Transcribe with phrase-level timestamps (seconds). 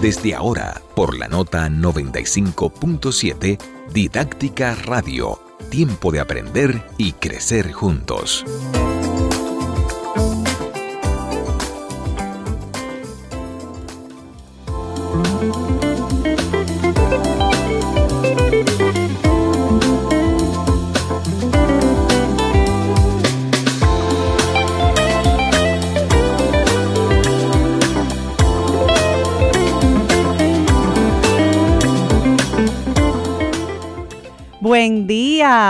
[0.00, 3.58] Desde ahora, por la nota 95.7,
[3.92, 5.38] Didáctica Radio,
[5.68, 8.46] tiempo de aprender y crecer juntos.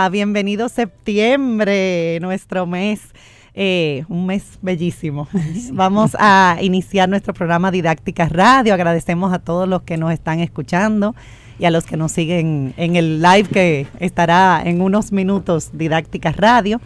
[0.09, 3.01] Bienvenido septiembre, nuestro mes,
[3.53, 5.27] eh, un mes bellísimo.
[5.73, 8.73] Vamos a iniciar nuestro programa Didáctica Radio.
[8.73, 11.15] Agradecemos a todos los que nos están escuchando
[11.59, 16.31] y a los que nos siguen en el live que estará en unos minutos Didáctica
[16.31, 16.81] Radio.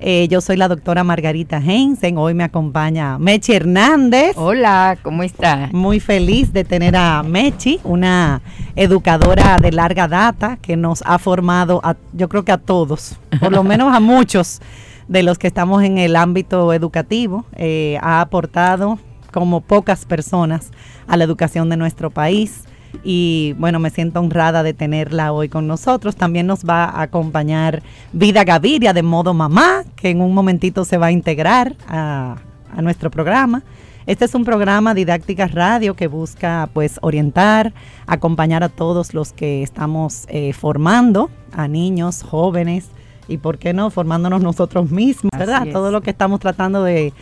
[0.00, 2.18] Eh, yo soy la doctora Margarita Heinzen.
[2.18, 4.32] Hoy me acompaña Mechi Hernández.
[4.36, 5.68] Hola, ¿cómo está?
[5.72, 8.42] Muy feliz de tener a Mechi, una
[8.76, 13.52] educadora de larga data que nos ha formado, a, yo creo que a todos, por
[13.52, 14.60] lo menos a muchos
[15.06, 17.44] de los que estamos en el ámbito educativo.
[17.56, 18.98] Eh, ha aportado
[19.32, 20.70] como pocas personas
[21.06, 22.64] a la educación de nuestro país
[23.02, 26.16] y bueno, me siento honrada de tenerla hoy con nosotros.
[26.16, 30.98] También nos va a acompañar Vida Gaviria de modo mamá, que en un momentito se
[30.98, 32.36] va a integrar a,
[32.82, 33.62] nuestro programa.
[34.06, 37.72] Este es un programa Didáctica Radio que busca pues orientar,
[38.06, 42.88] acompañar a todos los que estamos eh, formando, a niños, jóvenes
[43.28, 45.68] y por qué no, formándonos nosotros mismos, ¿verdad?
[45.72, 47.12] Todo lo que estamos tratando de,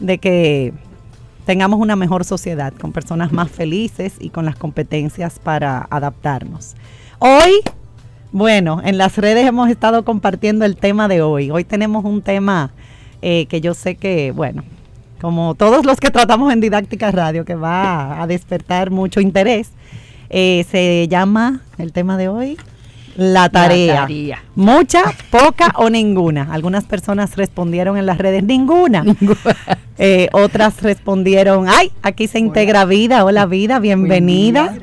[0.00, 0.74] de que
[1.46, 6.74] tengamos una mejor sociedad, con personas más felices y con las competencias para adaptarnos.
[7.20, 7.62] Hoy,
[8.32, 11.52] bueno, en las redes hemos estado compartiendo el tema de hoy.
[11.52, 12.72] Hoy tenemos un tema
[13.22, 14.64] eh, que yo sé que, bueno,
[15.20, 19.70] como todos los que tratamos en Didáctica Radio, que va a despertar mucho interés,
[20.28, 22.58] eh, se llama el tema de hoy
[23.16, 24.06] la tarea.
[24.54, 26.52] Mucha, poca o ninguna.
[26.52, 29.04] Algunas personas respondieron en las redes ninguna.
[29.98, 33.24] Eh, otras respondieron, ay, aquí se integra vida.
[33.24, 34.74] Hola vida, bienvenida.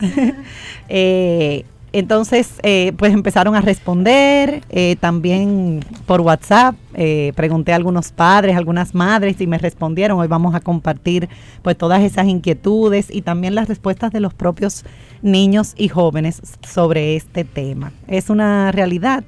[0.00, 0.34] Gracias.
[0.90, 8.12] eh, entonces, eh, pues empezaron a responder, eh, también por WhatsApp, eh, pregunté a algunos
[8.12, 10.18] padres, algunas madres y me respondieron.
[10.18, 11.28] Hoy vamos a compartir
[11.60, 14.84] pues todas esas inquietudes y también las respuestas de los propios
[15.20, 17.92] niños y jóvenes sobre este tema.
[18.08, 19.22] Es una realidad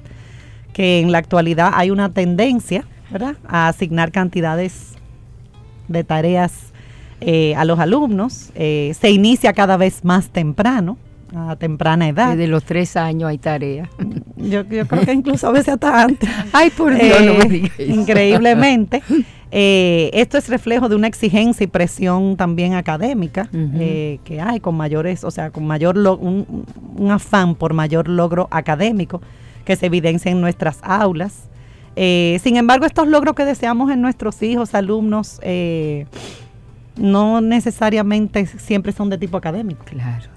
[0.73, 4.95] que en la actualidad hay una tendencia, ¿verdad?, a asignar cantidades
[5.87, 6.73] de tareas
[7.55, 8.51] a los alumnos.
[8.53, 10.97] se inicia cada vez más temprano
[11.33, 12.31] a temprana edad.
[12.31, 13.89] Desde los tres años hay tarea.
[14.35, 16.29] Yo, creo que incluso a veces hasta antes.
[16.53, 19.01] Ay, por Dios, no me digas Increíblemente.
[19.51, 24.75] Eh, esto es reflejo de una exigencia y presión también académica eh, que hay con
[24.75, 26.65] mayores, o sea, con mayor un,
[27.09, 29.21] afán por mayor logro académico
[29.63, 31.49] que se evidencia en nuestras aulas.
[31.95, 35.39] Eh, sin embargo, estos logros que deseamos en nuestros hijos, alumnos,
[36.97, 39.85] no necesariamente siempre son de tipo académico.
[39.85, 40.34] Claro.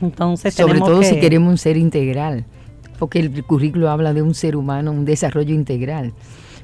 [0.00, 2.44] Entonces, sobre todo si queremos un ser integral,
[2.98, 6.12] porque el currículo habla de un ser humano, un desarrollo integral.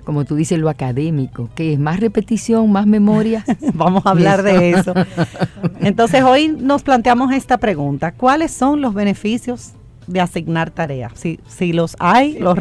[0.05, 3.45] Como tú dices, lo académico, que es más repetición, más memoria.
[3.75, 4.93] Vamos a hablar de eso.
[5.81, 9.72] Entonces, hoy nos planteamos esta pregunta: ¿Cuáles son los beneficios
[10.06, 11.12] de asignar tareas?
[11.15, 12.59] Si, si los hay, los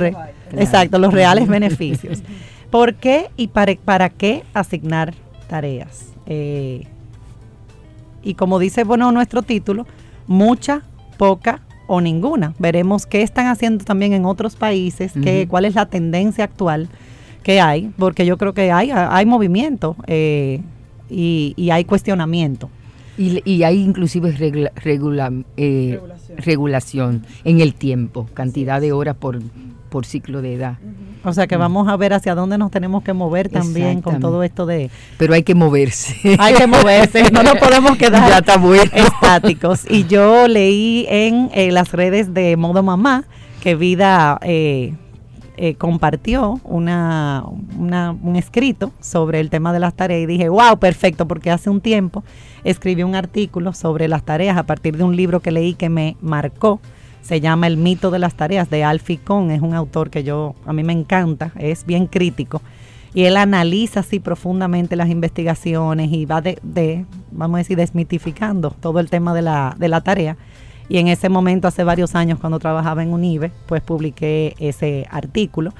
[0.54, 2.24] exacto, los reales beneficios.
[2.72, 5.14] ¿Por qué y para, para qué asignar
[5.48, 6.14] tareas?
[6.26, 6.88] Eh,
[8.24, 9.86] y como dice bueno nuestro título,
[10.28, 10.82] mucha,
[11.18, 12.54] poca o ninguna.
[12.60, 16.90] Veremos qué están haciendo también en otros países, qué, cuál es la tendencia actual
[17.44, 20.62] que hay, porque yo creo que hay, hay movimiento eh,
[21.10, 22.70] y, hay cuestionamiento.
[23.18, 24.32] Y, hay inclusive
[24.76, 26.00] regula, eh,
[26.38, 29.40] regulación en el tiempo, cantidad de horas por,
[29.94, 30.80] por ciclo de edad.
[31.24, 34.42] O sea que vamos a ver hacia dónde nos tenemos que mover también con todo
[34.42, 34.90] esto de...
[35.20, 36.36] Pero hay que moverse.
[36.40, 38.44] Hay que moverse, no nos podemos quedar
[38.92, 39.86] estáticos.
[39.88, 43.25] Y yo leí en eh, las redes de Modo Mamá
[43.62, 44.95] que Vida eh,
[45.57, 51.28] eh, compartió una, un escrito sobre el tema de las tareas y dije, wow, perfecto,
[51.28, 52.24] porque hace un tiempo
[52.63, 56.18] escribí un artículo sobre las tareas a partir de un libro que leí que me
[56.19, 56.80] marcó
[57.24, 60.54] se llama El mito de las tareas de Alfie Kohn, es un autor que yo
[60.66, 62.62] a mí me encanta, es bien crítico
[63.14, 69.00] y él analiza así profundamente las investigaciones y va de, vamos a decir, desmitificando todo
[69.00, 70.36] el tema de la, de la tarea.
[70.90, 75.74] Y en ese momento, hace varios años, cuando trabajaba en UNIBE, pues publiqué ese artículo.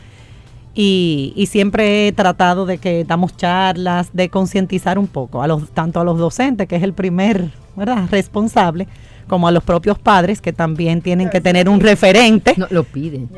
[0.76, 5.70] Y, y, siempre he tratado de que damos charlas, de concientizar un poco, a los,
[5.72, 8.08] tanto a los docentes, que es el primer ¿verdad?
[8.10, 8.88] responsable
[9.28, 12.54] como a los propios padres que también tienen que tener un referente.
[12.58, 13.30] No, lo piden.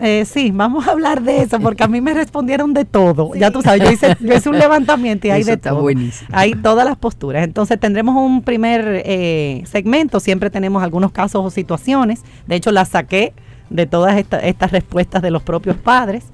[0.00, 3.34] Eh, sí, vamos a hablar de eso porque a mí me respondieron de todo.
[3.34, 3.82] Ya tú sabes,
[4.20, 5.86] yo hice, un levantamiento y hay de todo.
[6.32, 7.44] Hay todas las posturas.
[7.44, 12.22] Entonces tendremos un primer eh, segmento, siempre tenemos algunos casos o situaciones.
[12.46, 13.32] De hecho, las saqué
[13.68, 16.24] de todas estas respuestas de los propios padres.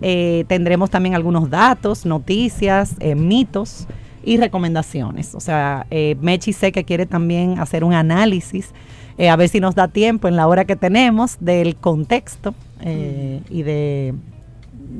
[0.00, 3.86] Eh, tendremos también algunos datos, noticias, mitos
[4.24, 5.34] y recomendaciones.
[5.34, 8.72] O sea, eh, Mechi sé que quiere también hacer un análisis,
[9.18, 13.40] eh, a ver si nos da tiempo en la hora que tenemos del contexto eh,
[13.48, 14.14] y de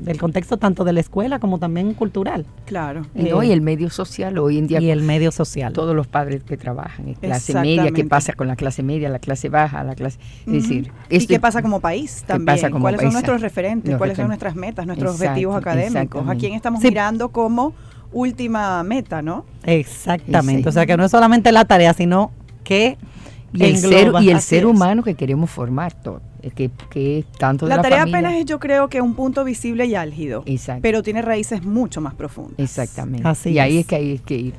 [0.05, 2.47] del contexto tanto de la escuela como también cultural.
[2.67, 3.07] Claro.
[3.15, 4.81] y hoy el medio social, hoy en día.
[4.81, 5.73] Y el medio social.
[5.73, 9.19] Todos los padres que trabajan, en clase media, qué pasa con la clase media, la
[9.19, 10.19] clase baja, la clase.
[10.47, 10.91] Es decir.
[11.09, 12.71] ¿Y qué pasa como país también?
[12.81, 13.97] ¿Cuáles son nuestros referentes?
[13.97, 16.29] ¿Cuáles son nuestras metas, nuestros objetivos académicos?
[16.29, 17.75] ¿A quién estamos mirando como
[18.15, 19.45] última meta, ¿no?
[19.65, 22.31] Exactamente, o sea que no es solamente la tarea, sino
[22.63, 22.97] que
[23.53, 26.21] y el, ser, y el ser humano que queremos formar todo.
[26.55, 30.43] Que, que tanto la, tarea apenas es yo creo que un punto visible y álgido
[30.45, 30.83] Exacto.
[30.83, 34.55] pero tiene raíces mucho más profundas exactamente Así y ahí es que hay que ir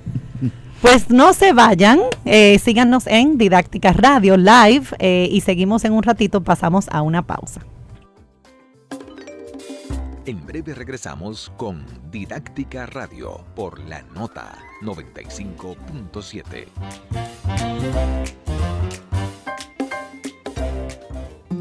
[0.81, 6.04] pues no se vayan, eh, síganos en Didáctica Radio Live eh, y seguimos en un
[6.04, 7.62] ratito, pasamos a una pausa.
[10.27, 16.66] En breve regresamos con Didáctica Radio por la nota 95.7.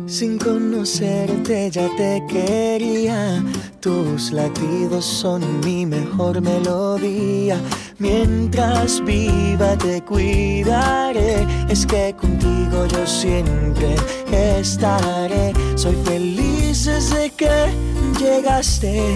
[0.06, 3.44] Sin conocerte ya te quería,
[3.80, 7.60] tus latidos son mi mejor melodía.
[7.98, 13.94] Mientras viva te cuidaré, es que contigo yo siempre
[14.32, 15.52] estaré.
[15.76, 17.72] Soy feliz desde que
[18.18, 19.14] llegaste.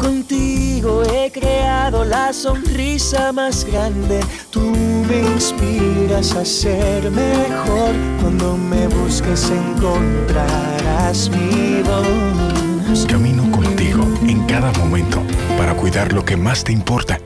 [0.00, 4.20] Contigo he creado la sonrisa más grande.
[4.50, 7.92] Tú me inspiras a ser mejor.
[8.20, 13.06] Cuando me busques encontrarás mi voz.
[13.06, 15.20] Camino contigo en cada momento
[15.58, 17.18] para cuidar lo que más te importa.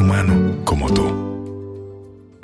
[0.00, 2.40] Humano como tú.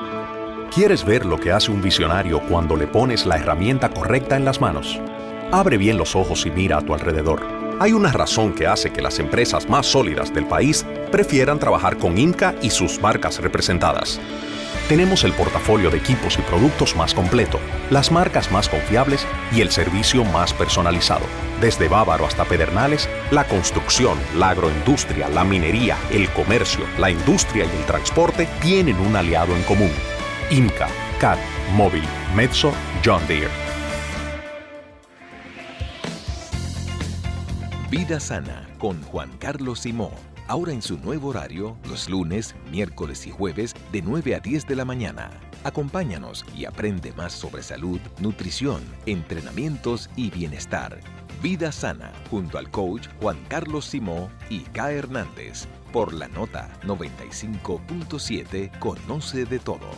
[0.75, 4.61] ¿Quieres ver lo que hace un visionario cuando le pones la herramienta correcta en las
[4.61, 5.01] manos?
[5.53, 7.41] Abre bien los ojos y mira a tu alrededor.
[7.81, 12.19] Hay una razón que hace que las empresas más sólidas del país prefieran trabajar con
[12.19, 14.21] INCA y sus marcas representadas.
[14.89, 17.59] Tenemos el portafolio de equipos y productos más completo,
[17.91, 21.27] las marcas más confiables y el servicio más personalizado.
[21.61, 27.77] Desde Bávaro hasta Pedernales, la construcción, la agroindustria, la minería, el comercio, la industria y
[27.77, 29.91] el transporte tienen un aliado en común.
[30.51, 30.87] INCA,
[31.19, 31.39] CAD,
[31.75, 32.05] Móvil,
[32.37, 32.73] Metso,
[33.05, 33.51] John Deere.
[37.91, 40.36] Vida Sana con Juan Carlos Simón.
[40.49, 44.77] Ahora en su nuevo horario, los lunes, miércoles y jueves de 9 a 10 de
[44.77, 45.31] la mañana.
[45.65, 51.01] Acompáñanos y aprende más sobre salud, nutrición, entrenamientos y bienestar.
[51.43, 54.93] Vida Sana junto al coach Juan Carlos Simó y K.
[54.93, 55.67] Hernández.
[55.93, 59.91] Por la nota 95.7 Conoce de todo.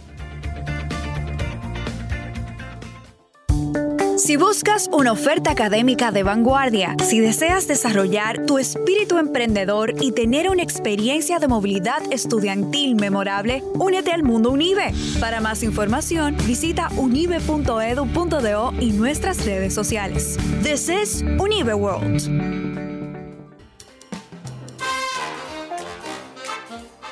[4.29, 10.51] Si buscas una oferta académica de vanguardia, si deseas desarrollar tu espíritu emprendedor y tener
[10.51, 14.93] una experiencia de movilidad estudiantil memorable, únete al mundo Unive.
[15.19, 20.37] Para más información, visita unive.edu.do y nuestras redes sociales.
[20.63, 22.21] This is Unive World.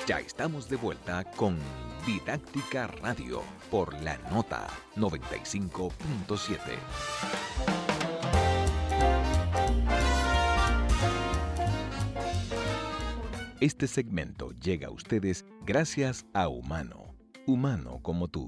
[0.07, 1.57] Ya estamos de vuelta con
[2.07, 6.57] Didáctica Radio por la nota 95.7.
[13.61, 18.47] Este segmento llega a ustedes gracias a Humano, humano como tú.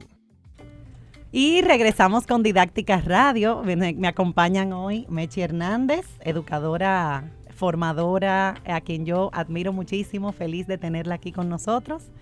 [1.32, 3.64] Y regresamos con Didáctica Radio.
[3.64, 11.16] Me, acompañan hoy Mechi Hernández, educadora, formadora, a quien yo admiro muchísimo, feliz de tenerla
[11.16, 12.12] aquí con nosotros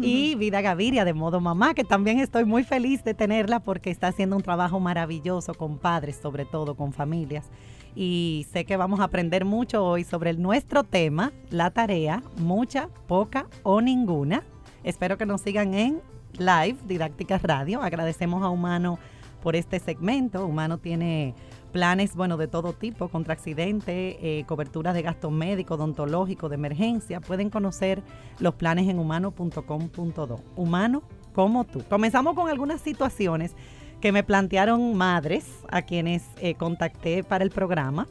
[0.00, 4.08] y Vida Gaviria de Modo Mamá, que también estoy muy feliz de tenerla porque está
[4.08, 7.50] haciendo un trabajo maravilloso con padres, sobre todo con familias.
[7.94, 13.46] Y sé que vamos a aprender mucho hoy sobre nuestro tema, la tarea, mucha, poca
[13.62, 14.42] o ninguna.
[14.82, 16.00] Espero que nos sigan en
[16.38, 17.82] live, Didácticas Radio.
[17.82, 18.98] Agradecemos a Humano
[19.42, 20.46] por este segmento.
[20.46, 21.34] Humano tiene
[21.72, 27.20] planes, bueno, de todo tipo, contra accidente, eh, coberturas de gastos médicos, odontológicos, de emergencia.
[27.20, 28.02] Pueden conocer
[28.38, 30.40] los planes en humano.com.do.
[30.56, 31.02] Humano
[31.34, 31.82] como tú.
[31.88, 33.54] Comenzamos con algunas situaciones
[34.00, 38.06] que me plantearon madres a quienes eh, contacté para el programa.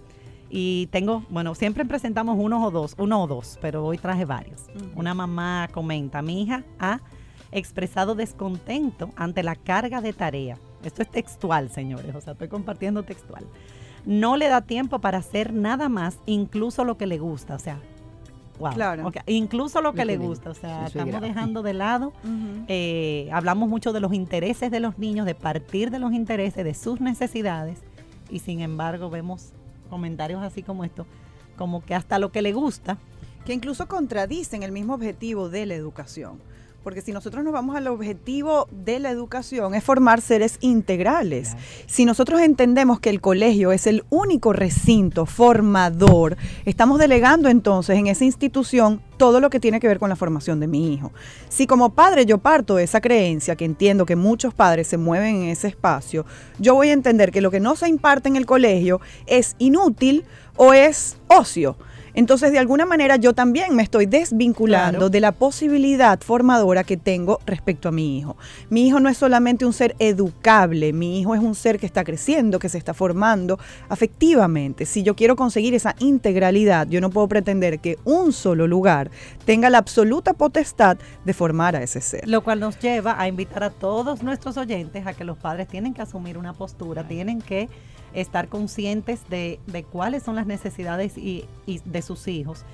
[0.50, 4.66] Y tengo, bueno, siempre presentamos uno o dos, uno o dos, pero hoy traje varios.
[4.96, 7.00] Una mamá comenta, mi hija ha
[7.52, 10.58] expresado descontento ante la carga de tarea.
[10.84, 13.46] Esto es textual, señores, o sea, estoy compartiendo textual.
[14.06, 17.80] No le da tiempo para hacer nada más, incluso lo que le gusta, o sea,
[18.60, 18.74] wow.
[18.74, 19.12] Claro.
[19.28, 22.14] Incluso lo que le gusta, o sea, estamos dejando de lado,
[22.68, 26.74] eh, hablamos mucho de los intereses de los niños, de partir de los intereses, de
[26.74, 27.80] sus necesidades,
[28.30, 29.52] y sin embargo vemos
[29.90, 31.06] comentarios así como esto,
[31.58, 32.98] como que hasta lo que le gusta.
[33.46, 36.40] Que incluso contradicen el mismo objetivo de la educación.
[36.84, 41.56] Porque si nosotros nos vamos al objetivo de la educación es formar seres integrales.
[41.86, 48.08] Si nosotros entendemos que el colegio es el único recinto formador, estamos delegando entonces en
[48.08, 51.12] esa institución todo lo que tiene que ver con la formación de mi hijo.
[51.50, 55.44] Si como padre yo parto de esa creencia, que entiendo que muchos padres se mueven
[55.44, 56.26] en ese espacio,
[56.58, 60.26] yo voy a entender que lo que no se imparte en el colegio es inútil
[60.56, 61.78] o es ocio.
[62.14, 67.40] Entonces, de alguna manera, yo también me estoy desvinculando de la posibilidad formadora que tengo
[67.46, 68.38] respecto a mi hijo.
[68.70, 72.04] Mi hijo no es solamente un ser educable, mi hijo es un ser que está
[72.04, 74.86] creciendo, que se está formando afectivamente.
[74.86, 79.12] Si yo quiero conseguir esa integralidad, yo no puedo pretender que un solo lugar
[79.46, 82.28] tenga la absoluta potestad de formar a ese ser.
[82.28, 85.94] Lo cual nos lleva a invitar a todos nuestros oyentes a que los padres tienen
[85.94, 87.70] que asumir una postura, tienen que
[88.14, 89.60] estar conscientes de,
[89.92, 91.46] cuáles son las necesidades y,
[91.86, 92.66] de sus hijos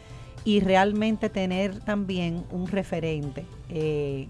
[0.43, 4.27] y realmente tener también un referente eh,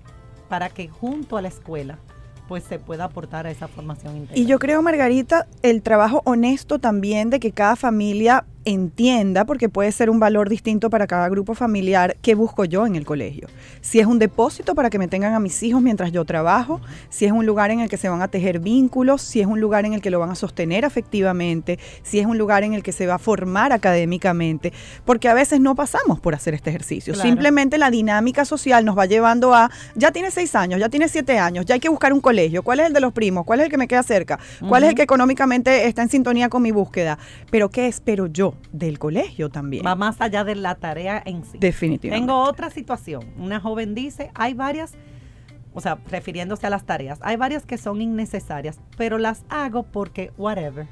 [0.50, 2.00] para que junto a la escuela
[2.48, 4.28] pues se pueda aportar a esa formación.
[4.34, 9.94] Y yo creo, Margarita, el trabajo honesto también de que cada familia entienda, porque puede
[9.94, 13.48] ser un valor distinto para cada grupo familiar, qué busco yo en el colegio.
[13.80, 17.24] Si es un depósito para que me tengan a mis hijos mientras yo trabajo, si
[17.24, 19.86] es un lugar en el que se van a tejer vínculos, si es un lugar
[19.86, 22.92] en el que lo van a sostener afectivamente, si es un lugar en el que
[22.92, 24.74] se va a formar académicamente,
[25.06, 27.16] porque a veces no pasamos por hacer este ejercicio.
[27.16, 31.40] Simplemente la dinámica social nos va llevando a, ya tiene seis años, ya tiene siete
[31.40, 33.46] años, ya hay que buscar un colegio, ¿cuál es el de los primos?
[33.46, 34.38] ¿Cuál es el que me queda cerca?
[34.68, 37.18] ¿Cuál es el que económicamente está en sintonía con mi búsqueda?
[37.50, 38.57] Pero ¿qué espero yo?
[38.72, 39.86] Del colegio también.
[39.86, 41.58] Va más allá de la tarea en sí.
[41.60, 42.26] Definitivamente.
[42.26, 43.24] Tengo otra situación.
[43.38, 44.94] Una joven dice, hay varias,
[45.74, 50.32] o sea, refiriéndose a las tareas, hay varias que son innecesarias, pero las hago porque
[50.38, 50.88] whatever.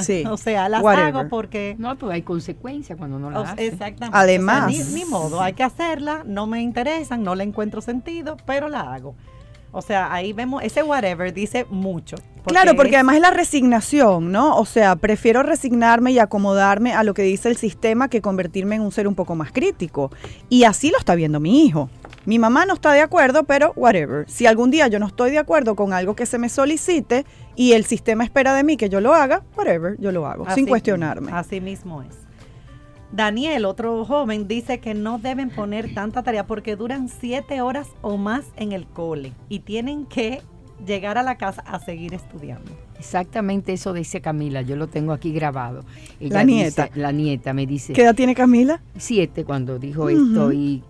[0.00, 0.24] Sí.
[0.28, 1.76] O sea, las hago porque...
[1.78, 3.72] No, pues hay consecuencias cuando no las haces.
[3.74, 4.18] Exactamente.
[4.18, 4.72] Además.
[4.92, 9.14] ni, modo, hay que hacerla, no me interesan, no le encuentro sentido, pero la hago.
[9.72, 12.16] O sea, ahí vemos, ese whatever dice mucho.
[12.44, 14.58] claro, porque además es la resignación, ¿no?
[14.58, 18.82] O sea, prefiero resignarme y acomodarme a lo que dice el sistema que convertirme en
[18.82, 20.10] un ser un poco más crítico.
[20.50, 21.88] Y así lo está viendo mi hijo.
[22.26, 24.28] Mi mamá no está de acuerdo, pero whatever.
[24.28, 27.24] Si algún día yo no estoy de acuerdo con algo que se me solicite
[27.56, 30.66] y el sistema espera de mí que yo lo haga, whatever, yo lo hago, sin
[30.66, 31.32] cuestionarme.
[31.32, 32.21] Así mismo es.
[33.12, 38.16] Daniel, otro joven, dice que no deben poner tanta tarea porque duran siete horas o
[38.16, 40.40] más en el cole y tienen que
[40.86, 42.72] llegar a la casa a seguir estudiando.
[43.02, 45.84] Exactamente eso dice Camila, yo lo tengo aquí grabado.
[46.20, 46.88] la nieta.
[46.94, 47.94] la nieta me dice.
[47.94, 48.80] ¿Qué edad tiene Camila?
[48.96, 50.84] Siete cuando dijo esto y,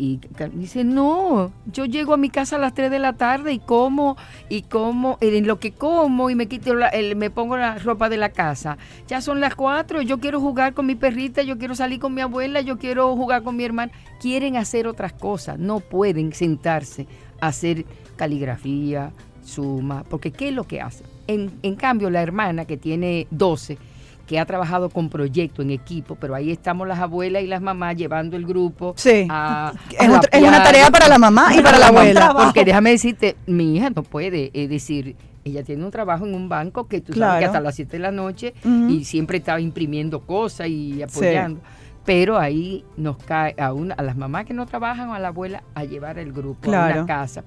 [0.52, 4.18] dice, no, yo llego a mi casa a las tres de la tarde y como,
[4.50, 6.74] y como, en lo que como y me quito
[7.16, 8.76] me pongo la ropa de la casa.
[9.08, 12.20] Ya son las cuatro, yo quiero jugar con mi perrita, yo quiero salir con mi
[12.20, 13.90] abuela, yo quiero jugar con mi hermana.
[14.20, 17.06] Quieren hacer otras cosas, no pueden sentarse
[17.40, 21.04] a hacer caligrafía, suma, porque ¿qué es lo que hace?
[21.26, 23.78] En, cambio, la hermana que tiene 12,
[24.26, 27.96] que ha trabajado con proyecto en equipo, pero ahí estamos las abuelas y las mamás
[27.96, 28.94] llevando el grupo.
[28.96, 29.28] Sí.
[29.28, 32.34] es, una tarea para la mamá y para la abuela.
[32.34, 36.48] Porque déjame decirte, mi hija no puede es decir, ella tiene un trabajo en un
[36.48, 40.20] banco que tú sabes que hasta las 7 de la noche y siempre estaba imprimiendo
[40.20, 41.60] cosas y apoyando.
[42.04, 45.28] Pero ahí nos cae a, una, a las mamás que no trabajan o a la
[45.28, 47.44] abuela a llevar el grupo a la casa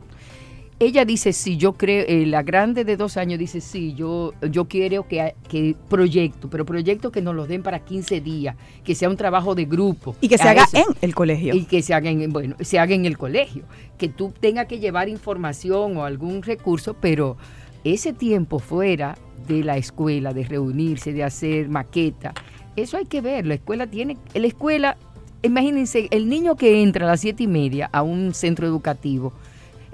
[0.79, 4.65] ella dice, sí, yo creo, eh, la grande de dos años dice, sí, yo, yo
[4.65, 9.09] quiero que, que proyecto, pero proyecto que nos los den para 15 días, que sea
[9.09, 10.15] un trabajo de grupo.
[10.19, 11.55] Y que se haga en el colegio.
[11.55, 13.63] Y que se haga en, bueno, se haga en el colegio.
[13.97, 17.37] Que tú tengas que llevar información o algún recurso, pero
[17.85, 19.17] ese tiempo fuera
[19.47, 22.33] de la escuela, de reunirse, de hacer maqueta,
[22.75, 23.45] eso hay que ver.
[23.45, 24.97] La escuela tiene, la escuela,
[25.41, 29.31] imagínense, el niño que entra a las siete y media a un centro educativo,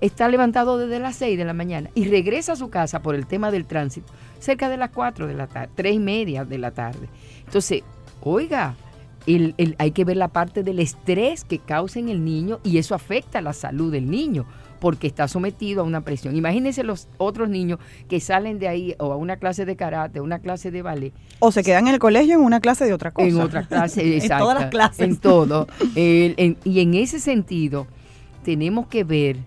[0.02, 3.28] está levantado desde las 6 de la mañana y regresa a su casa por el
[3.28, 6.72] tema del tránsito cerca de las 4 de la tarde, 3 y media de la
[6.72, 7.08] tarde.
[7.46, 7.84] Entonces,
[8.22, 8.76] oiga,
[9.78, 13.38] hay que ver la parte del estrés que causa en el niño y eso afecta
[13.38, 14.46] a la salud del niño
[14.80, 16.36] porque está sometido a una presión.
[16.36, 17.78] Imagínense los otros niños
[18.10, 21.14] que salen de ahí o a una clase de karate, a una clase de ballet.
[21.38, 23.28] O se quedan en el colegio en una clase de otra cosa.
[23.28, 24.34] En otra clase, exacto.
[24.34, 25.08] en todas las clases.
[25.08, 25.68] En todo.
[25.96, 27.86] y en ese sentido,
[28.44, 29.38] tenemos que ver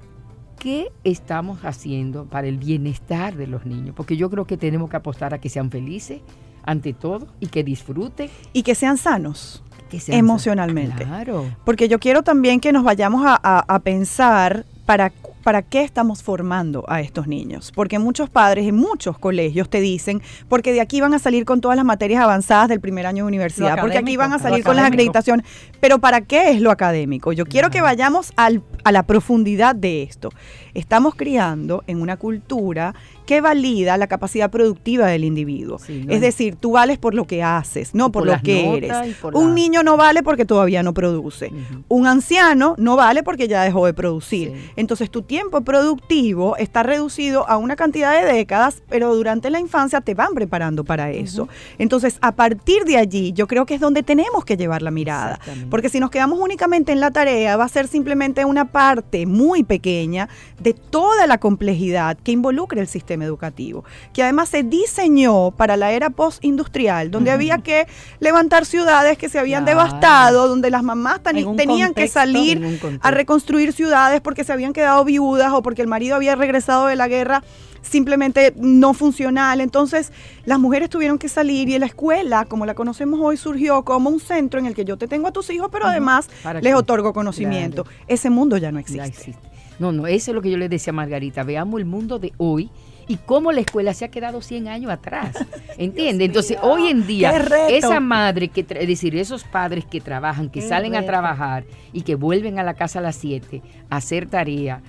[0.64, 3.94] qué estamos haciendo para el bienestar de los niños?
[3.94, 6.22] Porque yo creo que tenemos que apostar a que sean felices
[6.64, 8.30] ante todo y que disfruten.
[8.54, 9.62] Y que sean sanos.
[10.08, 11.04] emocionalmente.
[11.04, 11.44] Claro.
[11.66, 15.12] Porque yo quiero también que nos vayamos a, a pensar para
[15.44, 17.70] ¿para qué estamos formando a estos niños?
[17.72, 21.60] Porque muchos padres en muchos colegios te dicen, porque de aquí van a salir con
[21.60, 24.74] todas las materias avanzadas del primer año de universidad, porque aquí van a salir con
[24.74, 25.46] las acreditaciones,
[25.80, 27.32] pero ¿para qué es lo académico?
[27.32, 28.50] Yo quiero que vayamos a
[28.90, 30.30] la profundidad de esto.
[30.72, 32.94] Estamos criando en una cultura
[33.26, 35.78] que valida la capacidad productiva del individuo.
[35.88, 38.92] es decir, tú vales por lo que haces, no por, lo que eres.
[39.32, 41.50] Un niño no vale porque todavía no produce.
[41.88, 44.52] Un anciano no vale porque ya dejó de producir.
[44.76, 50.00] Entonces tu tiempo productivo está reducido a una cantidad de décadas, pero durante la infancia
[50.00, 51.48] te van preparando para eso.
[51.78, 55.38] Entonces, a partir de allí, yo creo que es donde tenemos que llevar la mirada.
[55.70, 59.64] Porque si nos quedamos únicamente en la tarea, va a ser simplemente una parte muy
[59.64, 60.28] pequeña
[60.60, 65.92] de toda la complejidad que involucra el sistema educativo, que además se diseñó para la
[65.92, 67.86] era postindustrial, donde había que
[68.20, 74.20] levantar ciudades que se habían devastado, donde las mamás tenían que salir a reconstruir ciudades
[74.20, 77.42] porque se habían quedado viudas o porque el marido había regresado de la guerra
[77.84, 79.60] simplemente no funcional.
[79.60, 80.12] Entonces,
[80.44, 84.20] las mujeres tuvieron que salir y la escuela, como la conocemos hoy, surgió como un
[84.20, 86.28] centro en el que yo te tengo a tus hijos, pero además
[86.60, 87.86] les otorgo conocimiento.
[88.08, 89.36] Ese mundo ya no existe.
[89.78, 91.42] No, no, eso es lo que yo le decía a Margarita.
[91.42, 92.70] Veamos el mundo de hoy
[93.06, 95.36] y cómo la escuela se ha quedado 100 años atrás.
[95.78, 96.28] ¿Entiendes?
[96.28, 97.36] Entonces, hoy en día,
[97.68, 102.14] esa madre, que es decir, esos padres que trabajan, que salen a trabajar y que
[102.14, 104.82] vuelven a la casa a las 7 a hacer tarea,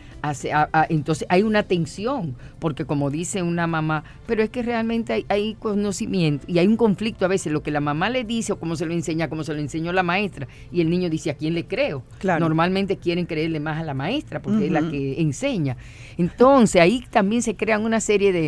[0.89, 6.45] entonces hay una tensión, porque como dice una mamá, pero es que realmente hay, conocimiento
[6.47, 8.85] y hay un conflicto a veces, lo que la mamá le dice o cómo se
[8.85, 11.65] lo enseña, como se lo enseñó la maestra, y el niño dice, ¿a quién le
[11.65, 12.03] creo?
[12.39, 15.77] Normalmente quieren creerle más a la maestra, porque es la que enseña.
[16.17, 18.47] Entonces ahí también se crean una serie de...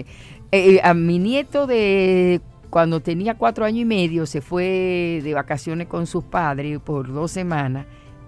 [0.51, 5.33] Eh, eh, a mi nieto de cuando tenía cuatro años y medio se fue de
[5.33, 7.85] vacaciones con sus padres por dos semanas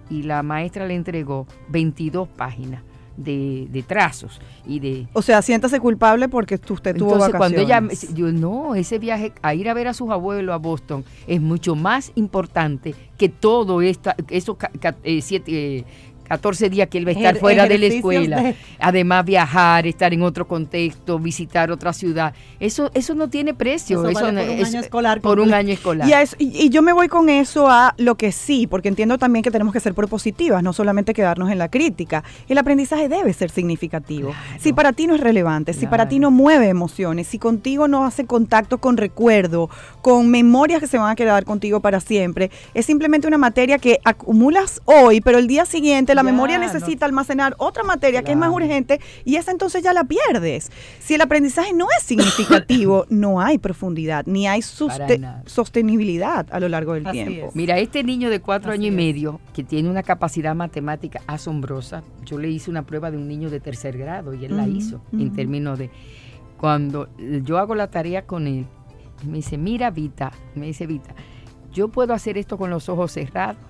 [0.09, 2.83] y la maestra le entregó 22 páginas
[3.19, 5.07] de, trazos y de...
[5.13, 7.81] O sea, siéntase culpable porque usted tuvo Entonces, cuando ella,
[8.13, 11.75] yo no, ese viaje a ir a ver a sus abuelos a Boston es mucho
[11.75, 14.55] más importante que todo esta, esos
[15.03, 15.85] eh, siete,
[16.29, 18.53] 14 días que él va a estar fuera de la escuela.
[18.79, 22.33] Además, viajar, estar en otro contexto, visitar otra ciudad.
[22.59, 24.07] Eso eso no tiene precio.
[24.07, 25.21] Eso, por un año escolar.
[25.21, 26.07] Por un año escolar.
[26.37, 29.73] Y, yo me voy con eso a lo que sí, porque entiendo también que tenemos
[29.73, 32.23] que ser propositivas, no solamente quedarnos en la crítica.
[32.47, 34.33] El aprendizaje debe ser significativo.
[34.59, 38.05] Si para ti no es relevante, si para ti no mueve emociones, si contigo no
[38.05, 39.69] hace contacto con recuerdo,
[40.01, 43.99] con memorias que se van a quedar contigo para siempre, es simplemente una materia que
[44.03, 48.51] acumulas hoy, pero el día siguiente la memoria necesita almacenar otra materia que es más
[48.51, 50.69] urgente y esa entonces ya la pierdes.
[50.99, 56.93] Si el aprendizaje no es significativo, no hay profundidad, ni hay sostenibilidad a lo largo
[56.93, 57.51] del tiempo.
[57.53, 62.37] Mira, este niño de cuatro años y medio que tiene una capacidad matemática asombrosa, yo
[62.37, 65.33] le hice una prueba de un niño de tercer grado y él la hizo en
[65.33, 65.89] términos de
[66.57, 68.65] cuando yo hago la tarea con él,
[69.25, 71.15] me dice, mira Vita, me dice Vita,
[71.71, 73.61] yo puedo hacer esto con los ojos cerrados,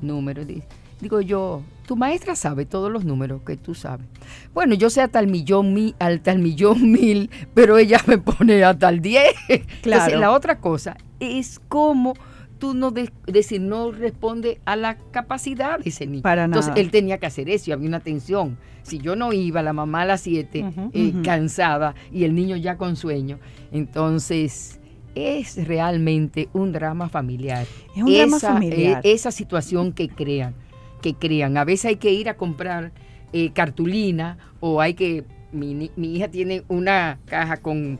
[0.00, 0.66] números, dice
[1.00, 4.06] Digo yo, tu maestra sabe todos los números que tú sabes.
[4.54, 8.62] Bueno, yo sé hasta el millón, mil, hasta el millón mil, pero ella me pone
[8.62, 9.34] hasta el diez.
[9.48, 9.64] Claro.
[9.82, 12.14] Entonces, la otra cosa es cómo
[12.60, 12.92] tú no
[13.26, 16.22] decir no responde a la capacidad de ese niño.
[16.22, 18.56] Para Entonces él tenía que hacer eso y había una tensión.
[18.84, 22.76] Si yo no iba, la mamá a las siete, eh, cansada, y el niño ya
[22.76, 23.40] con sueño,
[23.72, 24.78] entonces
[25.16, 27.66] es realmente un drama familiar.
[27.96, 29.04] Es un drama familiar.
[29.04, 30.54] Eh, esa situación que crean
[31.00, 31.56] que crean.
[31.56, 32.92] A veces hay que ir a comprar
[33.32, 35.24] eh, cartulina o hay que...
[35.52, 37.98] Mi, hija tiene una caja con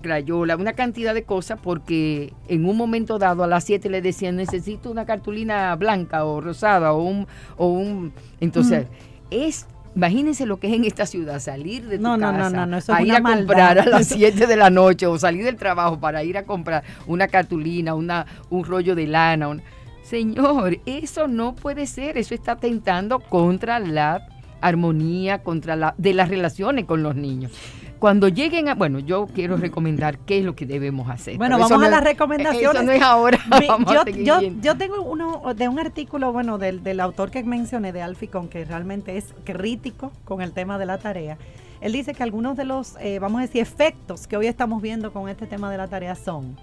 [0.00, 4.36] crayola, una cantidad de cosas porque en un momento dado a las 7 le decían
[4.36, 7.26] necesito una cartulina blanca o rosada o un...
[7.56, 8.86] O un entonces,
[9.32, 12.78] es Imagínense lo que es en esta ciudad, salir de tu casa no, no, no,
[12.88, 16.24] a ir a comprar a las 7 de la noche o salir del trabajo para
[16.24, 19.56] ir a comprar una cartulina, una, un rollo de lana.
[20.04, 24.28] Señor, eso no puede ser, eso está atentando contra la
[24.60, 27.52] armonía, contra la de las relaciones con los niños.
[27.98, 31.38] Cuando lleguen a, bueno, yo quiero recomendar qué es lo que debemos hacer.
[31.38, 32.74] Bueno, vamos a las recomendaciones.
[32.74, 33.38] Eso no es ahora.
[34.22, 38.48] yo, yo, tengo uno de un artículo, bueno, del, del autor que mencioné, de Alficon,
[38.48, 41.38] que realmente es crítico con el tema de la tarea.
[41.80, 45.10] Él dice que algunos de los, eh, vamos a decir, efectos que hoy estamos viendo
[45.10, 46.56] con este tema de la tarea son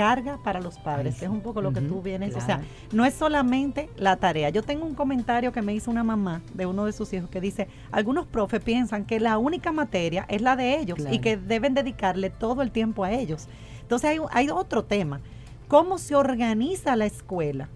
[0.00, 1.22] sobrecarga para los padres.
[1.22, 2.34] es un poco lo que tú vienes.
[2.34, 2.60] O sea,
[2.92, 4.50] no es solamente la tarea.
[4.50, 7.40] Yo tengo un comentario que me hizo una mamá de uno de sus hijos que
[7.40, 11.74] dice, algunos profes piensan que la única materia es la de ellos y que deben
[11.74, 13.46] dedicarle todo el tiempo a ellos.
[13.82, 15.20] Entonces hay, hay otro tema.
[15.68, 17.68] ¿Cómo se organiza la escuela?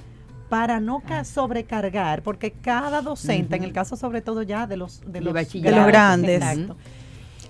[0.48, 1.24] para no ah.
[1.24, 6.44] sobrecargar, porque cada docente, en el caso sobre todo ya de los de, los, grandes,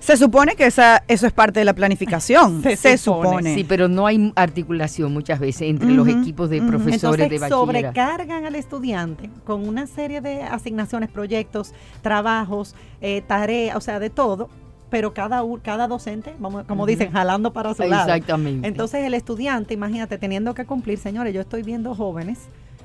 [0.04, 2.62] se supone que esa, eso es parte de la planificación.
[2.76, 3.54] Se, supone.
[3.54, 7.60] Sí, pero no hay articulación muchas veces entre los equipos de profesores de bachillerato.
[7.60, 14.10] sobrecargan al estudiante con una serie de asignaciones, proyectos, trabajos, eh, tareas, o sea, de
[14.10, 14.50] todo,
[14.90, 16.34] pero cada, cada docente,
[16.68, 18.06] como dicen, jalando para su lado.
[18.06, 18.68] Exactamente.
[18.68, 22.40] Entonces el estudiante, imagínate, teniendo que cumplir, señores, yo estoy viendo jóvenes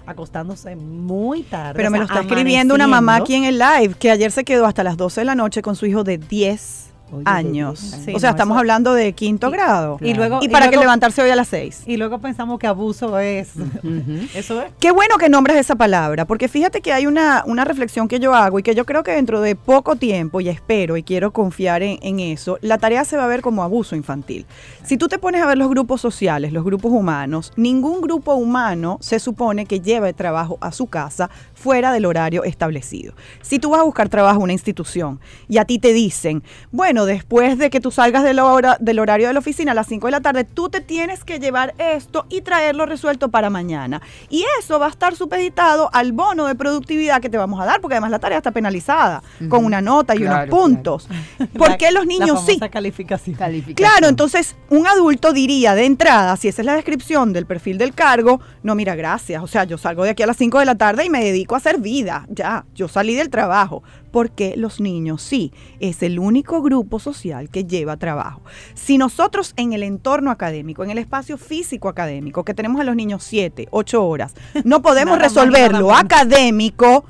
[0.06, 1.74] acostándose muy tarde.
[1.76, 4.66] Pero me lo está escribiendo una mamá aquí en el live, que ayer se quedó
[4.66, 6.90] hasta las 12 de la noche con su hijo de 10
[7.26, 7.96] años.
[8.14, 9.98] o sea, estamos hablando de quinto grado.
[10.02, 11.84] Y, luego, y para que levantarse hoy a las seis.
[11.86, 13.52] Y luego pensamos que abuso es.
[14.36, 14.72] Eso es.
[14.80, 18.34] Qué bueno que nombres esa palabra, porque fíjate que hay una, una reflexión que yo
[18.34, 21.84] hago y que yo creo que dentro de poco tiempo, y espero y quiero confiar
[21.84, 24.46] en, en eso, la tarea se va a ver como abuso infantil.
[24.84, 28.98] Si tú te pones a ver los grupos sociales, los grupos humanos, ningún grupo humano
[29.02, 33.14] se supone que lleve trabajo a su casa fuera del horario establecido.
[33.42, 36.42] Si tú vas a buscar trabajo en una institución y a ti te dicen,
[36.72, 39.88] bueno, después de que tú salgas de hora, del horario de la oficina a las
[39.88, 44.02] 5 de la tarde, tú te tienes que llevar esto y traerlo resuelto para mañana.
[44.30, 47.82] Y eso va a estar supeditado al bono de productividad que te vamos a dar,
[47.82, 51.08] porque además la tarea está penalizada con una nota y unos puntos.
[51.58, 52.60] ¿Por qué los niños sí?
[52.60, 53.36] Calificación.
[53.36, 53.76] calificación.
[53.76, 57.94] Claro, entonces un adulto diría de entrada, si esa es la descripción del perfil del
[57.94, 59.44] cargo, no, mira, gracias.
[59.44, 61.49] O sea, yo salgo de aquí a las 5 de la tarde y me dedico
[61.56, 62.26] a hacer vida.
[62.30, 67.66] Ya, yo salí del trabajo porque los niños sí es el único grupo social que
[67.66, 68.42] lleva trabajo.
[68.74, 72.96] Si nosotros en el entorno académico, en el espacio físico académico, que tenemos a los
[72.96, 74.34] niños siete, ocho horas,
[74.64, 77.06] no podemos resolver lo académico,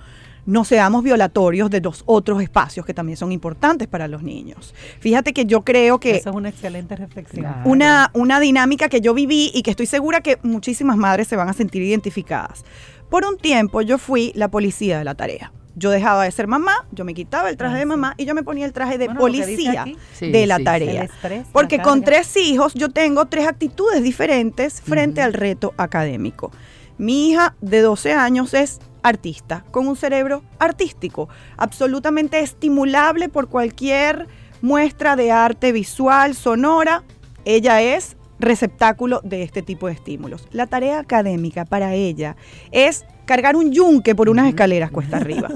[0.50, 4.74] no seamos violatorios de dos otros espacios que también son importantes para los niños.
[5.00, 6.18] Fíjate que yo creo que...
[6.18, 7.46] Eso es una excelente reflexión.
[7.66, 11.50] Una, una dinámica que yo viví y que estoy segura que muchísimas madres se van
[11.50, 12.66] a sentir identificadas.
[13.10, 16.86] Por un tiempo yo fui la policía de la tarea yo dejaba de ser mamá,
[16.92, 19.86] yo me quitaba el traje de mamá y yo me ponía el traje de policía
[20.20, 21.10] de la tarea.
[21.52, 26.52] Porque con tres hijos yo tengo tres actitudes diferentes frente al reto académico.
[26.98, 34.28] Mi hija de 12 años es artista, con un cerebro artístico, absolutamente estimulable por cualquier
[34.62, 37.04] muestra de arte visual, sonora.
[37.46, 40.48] Ella es receptáculo de este tipo de estímulos.
[40.52, 42.36] La tarea académica para ella
[42.72, 45.50] es cargar un yunque por unas escaleras cuesta arriba.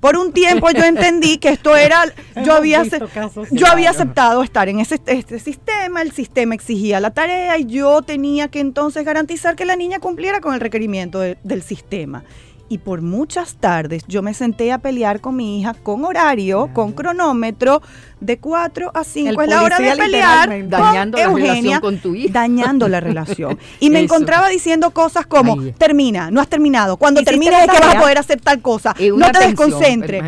[0.00, 2.02] Por un tiempo yo entendí que esto era,
[2.44, 2.84] yo había,
[3.50, 8.02] yo había aceptado estar en ese este sistema, el sistema exigía la tarea y yo
[8.02, 12.24] tenía que entonces garantizar que la niña cumpliera con el requerimiento del sistema
[12.68, 16.92] y por muchas tardes yo me senté a pelear con mi hija con horario, con
[16.92, 17.82] cronómetro,
[18.20, 22.32] de 4 a 5 es la hora de pelear dañando la relación con tu hija.
[22.32, 23.58] Dañando la relación.
[23.80, 26.96] Y me encontraba diciendo cosas como, termina, no has terminado.
[26.96, 28.94] Cuando termines es que vas a poder hacer tal cosa.
[29.16, 30.22] No te desconcentres.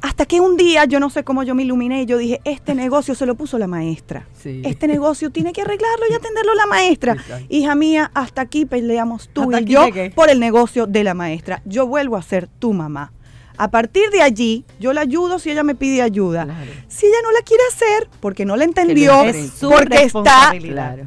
[0.00, 2.74] Hasta que un día, yo no sé cómo yo me iluminé y yo dije, este
[2.74, 4.26] negocio se lo puso la maestra.
[4.44, 7.16] Este negocio tiene que arreglarlo y atenderlo la maestra.
[7.48, 11.62] Hija mía, hasta aquí peleamos tú y yo por el negocio de la maestra.
[11.64, 13.12] Yo vuelvo a ser tu mamá.
[13.56, 16.46] A partir de allí, yo la ayudo si ella me pide ayuda.
[16.88, 19.24] Si ella no la quiere hacer porque no la entendió,
[19.60, 20.52] porque está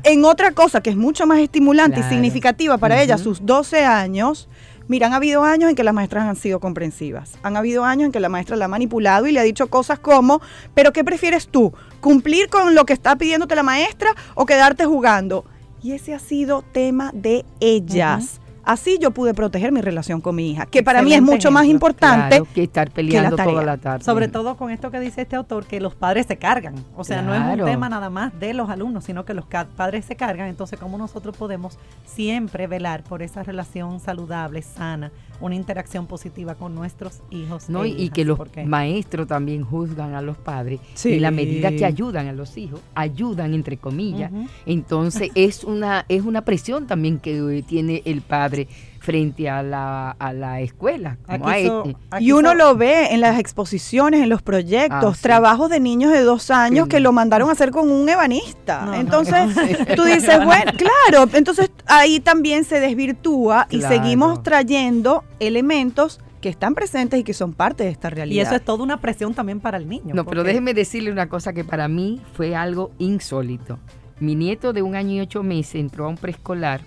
[0.03, 4.47] en otra cosa que es mucho más estimulante y significativa para ella, sus 12 años.
[4.87, 7.39] Mira, han habido años en que las maestras han sido comprensivas.
[7.41, 9.97] Han habido años en que la maestra la ha manipulado y le ha dicho cosas
[9.97, 10.41] como,
[10.75, 11.73] pero ¿qué prefieres tú?
[12.01, 15.43] ¿Cumplir con lo que está pidiéndote la maestra o quedarte jugando?
[15.81, 18.39] Y ese ha sido tema de ellas.
[18.65, 21.65] Así yo pude proteger mi relación con mi hija, que para mí es mucho más
[21.65, 24.03] importante que estar peleando toda la tarde.
[24.03, 26.75] Sobre todo con esto que dice este autor, que los padres se cargan.
[26.95, 30.05] O sea, no es un tema nada más de los alumnos, sino que los padres
[30.05, 30.47] se cargan.
[30.47, 36.73] Entonces, ¿cómo nosotros podemos siempre velar por esa relación saludable, sana, una interacción positiva con
[36.73, 37.69] nuestros hijos?
[37.69, 40.79] No, y que los maestros también juzgan a los padres.
[41.05, 44.31] Y la medida que ayudan a los hijos, ayudan entre comillas.
[44.65, 48.54] Entonces, es una, es una presión también que tiene el padre
[48.99, 51.17] frente a la, a la escuela.
[51.27, 51.95] Este.
[52.19, 56.21] y uno lo ve en las exposiciones, en los proyectos, ah, trabajos de niños de
[56.21, 58.93] dos años que lo mandaron a hacer con un ebanista.
[58.95, 59.55] entonces,
[59.95, 66.75] tú dices, bueno, claro, entonces ahí también se desvirtúa y seguimos trayendo elementos que están
[66.75, 68.35] presentes y que son parte de esta realidad.
[68.35, 70.13] Y eso es toda una presión también para el niño.
[70.13, 73.79] No, pero déjeme decirle una cosa que para mí fue algo insólito
[74.19, 76.81] mi nieto de un año y ocho meses entró a un preescolar,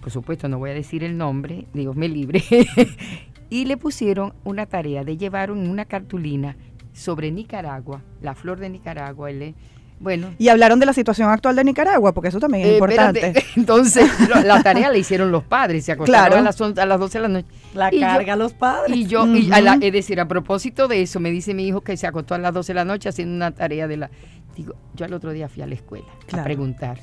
[0.00, 2.42] por supuesto no voy a decir el nombre, Dios me libre,
[3.50, 6.56] y le pusieron una tarea de llevar una cartulina
[6.92, 9.54] sobre Nicaragua, la flor de Nicaragua, el,
[9.98, 10.28] bueno.
[10.38, 13.44] Y hablaron de la situación actual de Nicaragua, porque eso también es eh, importante.
[13.56, 14.10] entonces,
[14.44, 17.28] la tarea la hicieron los padres, se acostaron a, las, a las 12 de la
[17.28, 17.46] noche.
[17.74, 18.96] La carga a los padres.
[18.96, 22.34] Y yo, es decir, a propósito de eso, me dice mi hijo que se acostó
[22.34, 24.10] a las 12 de la noche haciendo una tarea de la...
[24.54, 26.98] Digo, yo al otro día fui a la escuela a preguntar,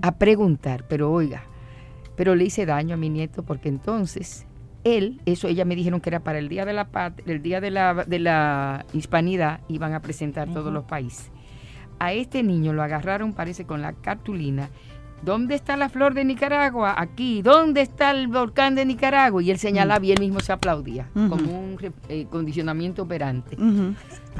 [0.00, 1.44] a preguntar, pero oiga,
[2.16, 4.46] pero le hice daño a mi nieto porque entonces
[4.84, 6.88] él, eso ella me dijeron que era para el día de la
[7.26, 11.30] el día de la, de la hispanidad, iban a presentar todos los países.
[11.98, 14.70] A este niño lo agarraron, parece, con la cartulina.
[15.26, 16.94] ¿Dónde está la flor de Nicaragua?
[16.96, 17.42] Aquí.
[17.42, 19.42] ¿Dónde está el volcán de Nicaragua?
[19.42, 21.76] Y él señalaba y él mismo se aplaudía, como un
[22.08, 23.56] eh, condicionamiento operante.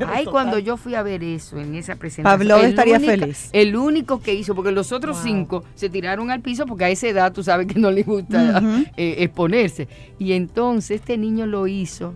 [0.07, 2.39] Ay, cuando yo fui a ver eso en esa presentación.
[2.39, 3.51] Pablo estaría feliz.
[3.53, 7.09] El único que hizo, porque los otros cinco se tiraron al piso porque a esa
[7.09, 8.63] edad tú sabes que no le gusta
[8.97, 9.89] eh, exponerse.
[10.21, 12.15] Y entonces este niño lo hizo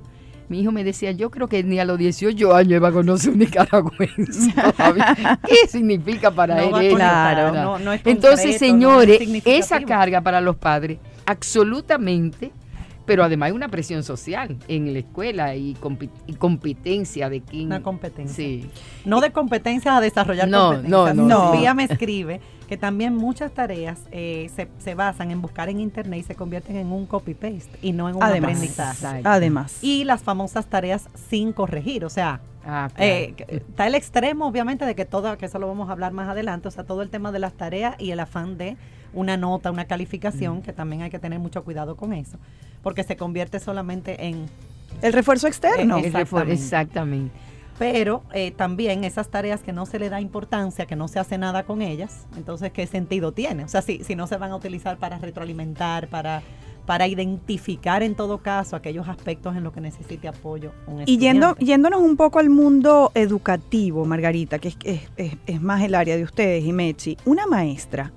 [0.51, 3.33] mi hijo me decía, yo creo que ni a los 18 años iba a conocer
[3.33, 4.53] un nicaragüense.
[5.47, 6.97] ¿Qué significa para él?
[6.97, 12.51] Claro, Entonces, señores, esa carga para los padres, absolutamente
[13.11, 15.77] pero además hay una presión social en la escuela y,
[16.39, 17.67] competencia de quién.
[17.67, 18.37] Una competencia.
[18.37, 18.71] Sí.
[19.05, 21.17] No de competencias a desarrollar no, competencias.
[21.17, 21.51] No, no.
[21.51, 26.23] Sofía me escribe que también muchas tareas eh, se, basan en buscar en internet y
[26.23, 29.23] se convierten en un copy-paste y no en un aprendizaje.
[29.25, 29.79] Además.
[29.83, 34.95] Y las famosas tareas sin corregir, o sea, Ah, eh, está el extremo, obviamente, de
[34.95, 37.33] que todo, que eso lo vamos a hablar más adelante, o sea, todo el tema
[37.33, 38.77] de las tareas y el afán de
[39.13, 40.63] una nota, una calificación, mm.
[40.63, 42.39] que también hay que tener mucho cuidado con eso,
[42.83, 44.47] porque se convierte solamente en...
[45.03, 45.99] El refuerzo externo.
[45.99, 46.53] exactamente.
[46.53, 47.39] exactamente.
[47.79, 51.39] Pero eh, también esas tareas que no se le da importancia, que no se hace
[51.39, 53.65] nada con ellas, entonces, ¿qué sentido tiene?
[53.65, 56.43] O sea, si, si no se van a utilizar para retroalimentar, para
[56.91, 60.73] para identificar en todo caso aquellos aspectos en los que necesite apoyo.
[60.89, 65.85] Un y yendo, yéndonos un poco al mundo educativo, Margarita, que es, es, es más
[65.85, 68.11] el área de ustedes y Mechi, una maestra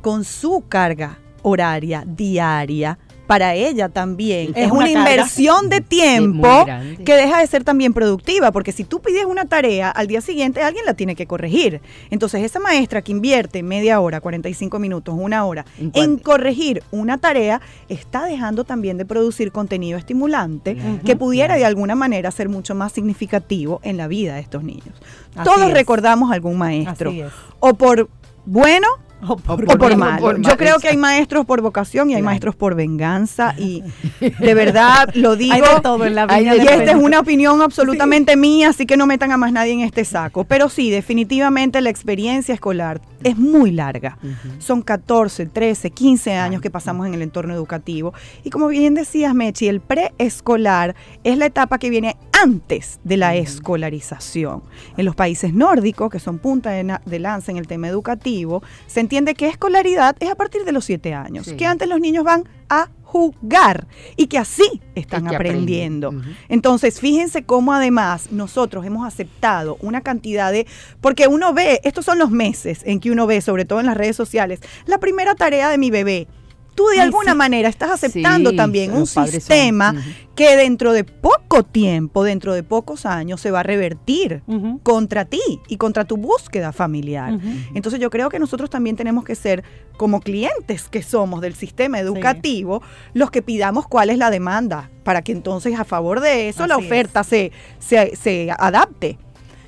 [0.00, 4.52] con su carga horaria diaria para ella también.
[4.54, 6.66] Es, una, inversión de tiempo
[7.04, 10.62] que deja de ser también productiva, porque si tú pides una tarea, al día siguiente
[10.62, 11.80] alguien la tiene que corregir.
[12.10, 17.60] Entonces esa maestra que invierte media hora, 45 minutos, una hora en, corregir una tarea,
[17.88, 22.92] está dejando también de producir contenido estimulante que pudiera de alguna manera ser mucho más
[22.92, 24.94] significativo en la vida de estos niños.
[25.42, 27.12] Todos recordamos a algún maestro,
[27.60, 28.08] o por
[28.46, 28.86] bueno
[29.28, 30.20] o por, mal.
[30.42, 33.82] Yo creo que hay maestros por vocación y hay maestros por venganza y
[34.20, 35.54] de verdad lo digo.
[35.82, 36.56] todo en la vida.
[36.56, 39.80] Y esta es una opinión absolutamente mía, así que no metan a más nadie en
[39.80, 40.44] este saco.
[40.44, 44.18] Pero sí, definitivamente la experiencia escolar es muy larga.
[44.58, 48.12] Son 14, 13, 15 años que pasamos en el entorno educativo.
[48.42, 53.34] Y como bien decías, Mechi, el preescolar es la etapa que viene antes de la
[53.34, 54.62] escolarización.
[54.96, 59.13] En los países nórdicos, que son punta de, lanza en el tema educativo, se entiende
[59.34, 62.88] que escolaridad es a partir de los 7 años, que antes los niños van a
[63.02, 66.12] jugar y que así están aprendiendo.
[66.48, 70.66] Entonces, fíjense cómo además nosotros hemos aceptado una cantidad de,
[71.00, 73.96] porque uno ve, estos son los meses en que uno ve, sobre todo en las
[73.96, 76.26] redes sociales, la primera tarea de mi bebé
[76.74, 77.68] tú de alguna manera.
[77.68, 79.94] Estás aceptando también un sistema
[80.34, 84.42] que dentro de poco tiempo, dentro de pocos años, se va a revertir
[84.82, 87.38] contra ti y contra tu búsqueda familiar.
[87.74, 89.64] Entonces yo creo que nosotros también tenemos que ser,
[89.96, 92.82] como clientes que somos del sistema educativo,
[93.12, 96.76] los que pidamos cuál es la demanda, para que entonces a favor de eso la
[96.76, 99.18] oferta se, se, adapte.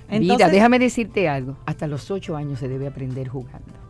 [0.08, 3.85] Mira, déjame decirte algo, hasta los ocho años se debe aprender jugando.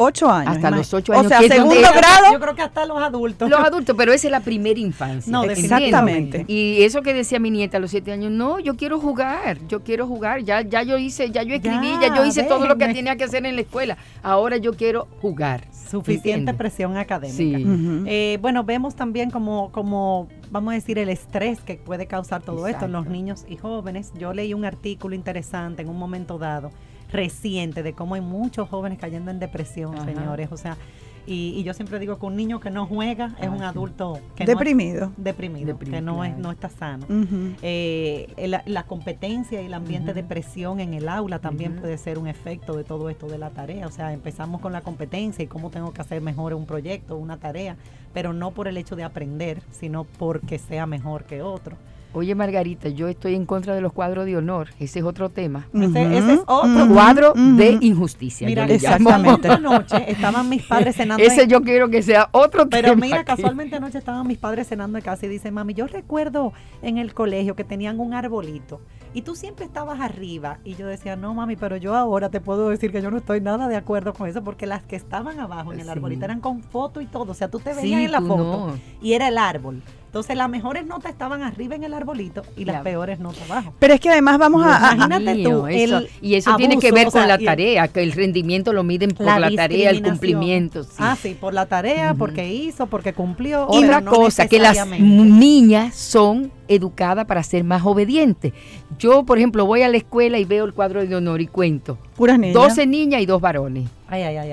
[0.00, 0.54] Ocho años.
[0.54, 1.26] Hasta los ocho años.
[1.26, 2.32] O sea, segundo grado.
[2.32, 3.50] Yo creo que hasta los adultos.
[3.50, 5.30] Los adultos, pero esa es la primera infancia.
[5.32, 6.44] No, exactamente.
[6.46, 9.82] Y eso que decía mi nieta a los siete años, no, yo quiero jugar, yo
[9.82, 10.44] quiero jugar.
[10.44, 13.24] Ya, ya yo hice, ya yo escribí, ya, yo hice todo lo que tenía que
[13.24, 13.98] hacer en la escuela.
[14.22, 15.64] Ahora yo quiero jugar.
[15.72, 17.58] Suficiente presión académica.
[17.58, 18.04] Sí.
[18.06, 22.68] Eh, bueno, vemos también como, como, vamos a decir, el estrés que puede causar todo
[22.68, 24.12] esto en los niños y jóvenes.
[24.16, 26.70] Yo leí un artículo interesante en un momento dado
[27.10, 30.50] reciente de cómo hay muchos jóvenes cayendo en depresión, señores.
[30.52, 30.76] O sea,
[31.30, 35.12] y, yo siempre digo que un niño que no juega es un adulto que deprimido.
[35.18, 37.06] deprimido, que no, es, no está sano.
[37.60, 42.28] Eh, la, competencia y el ambiente de presión en el aula también puede ser un
[42.28, 43.86] efecto de todo esto de la tarea.
[43.86, 47.36] O sea, empezamos con la competencia y cómo tengo que hacer mejor un proyecto, una
[47.36, 47.76] tarea,
[48.14, 51.76] pero no por el hecho de aprender, sino porque sea mejor que otro.
[52.14, 54.68] Oye, Margarita, yo estoy en contra de los cuadros de honor.
[54.80, 55.66] Ese es otro tema.
[55.74, 58.46] ese, es otro cuadro de injusticia.
[58.46, 59.48] Mira, exactamente.
[59.48, 61.22] Anoche estaban mis padres cenando.
[61.22, 62.82] Ese yo quiero que sea otro tema.
[62.82, 66.52] Pero mira, casualmente anoche estaban mis padres cenando en casa y dicen, mami, yo recuerdo
[66.82, 68.80] en el colegio que tenían un arbolito
[69.14, 70.58] y tú siempre estabas arriba.
[70.64, 73.40] Y yo decía, no, mami, pero yo ahora te puedo decir que yo no estoy
[73.40, 76.62] nada de acuerdo con eso porque las que estaban abajo en el arbolito eran con
[76.62, 77.32] foto y todo.
[77.32, 79.82] O sea, tú te veías en la foto y era el árbol.
[80.08, 83.74] Entonces las mejores notas estaban arriba en el arbolito y las peores notas abajo.
[83.78, 84.94] Pero es que además vamos a...
[84.94, 85.68] Imagínate tú,
[86.22, 89.50] y eso tiene que ver con la tarea, que el rendimiento lo miden por la,
[89.50, 90.86] tarea, el cumplimiento.
[90.96, 93.66] Ah, sí, por la tarea, porque hizo, porque cumplió.
[93.68, 98.52] Otra cosa, que las niñas son educadas para ser más obedientes.
[98.98, 101.98] Yo, por ejemplo, voy a la escuela y veo el cuadro de honor y cuento.
[102.16, 102.54] Puras niñas.
[102.54, 103.88] 12 niñas y dos varones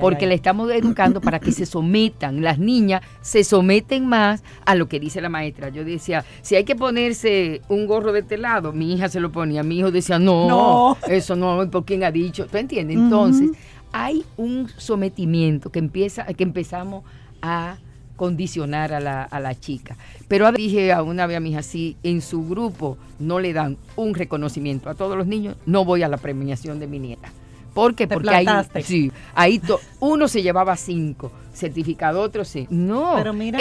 [0.00, 2.42] porque le estamos educando para que se sometan.
[2.42, 5.70] Las niñas se someten más a lo que dice la maestra.
[5.70, 9.62] Yo decía, si hay que ponerse un gorro de telado, mi hija se lo ponía.
[9.62, 12.46] Mi hijo decía, no, eso no, ¿por quién ha dicho?
[12.46, 12.96] ¿Tú entiendes?
[12.96, 13.50] Entonces,
[13.92, 17.04] hay un sometimiento que, empieza, que empezamos
[17.40, 17.78] a
[18.16, 19.96] condicionar a la, a la chica.
[20.28, 23.76] Pero dije a una vez a mi hija, si en su grupo no le dan
[23.94, 27.30] un reconocimiento a todos los niños, no voy a la premiación de mi nieta.
[27.74, 28.08] ¿Por qué?
[28.08, 28.46] Porque ahí,
[28.82, 29.60] sí, ahí
[30.00, 32.66] uno se llevaba cinco certificado, otro sí.
[32.70, 33.16] No,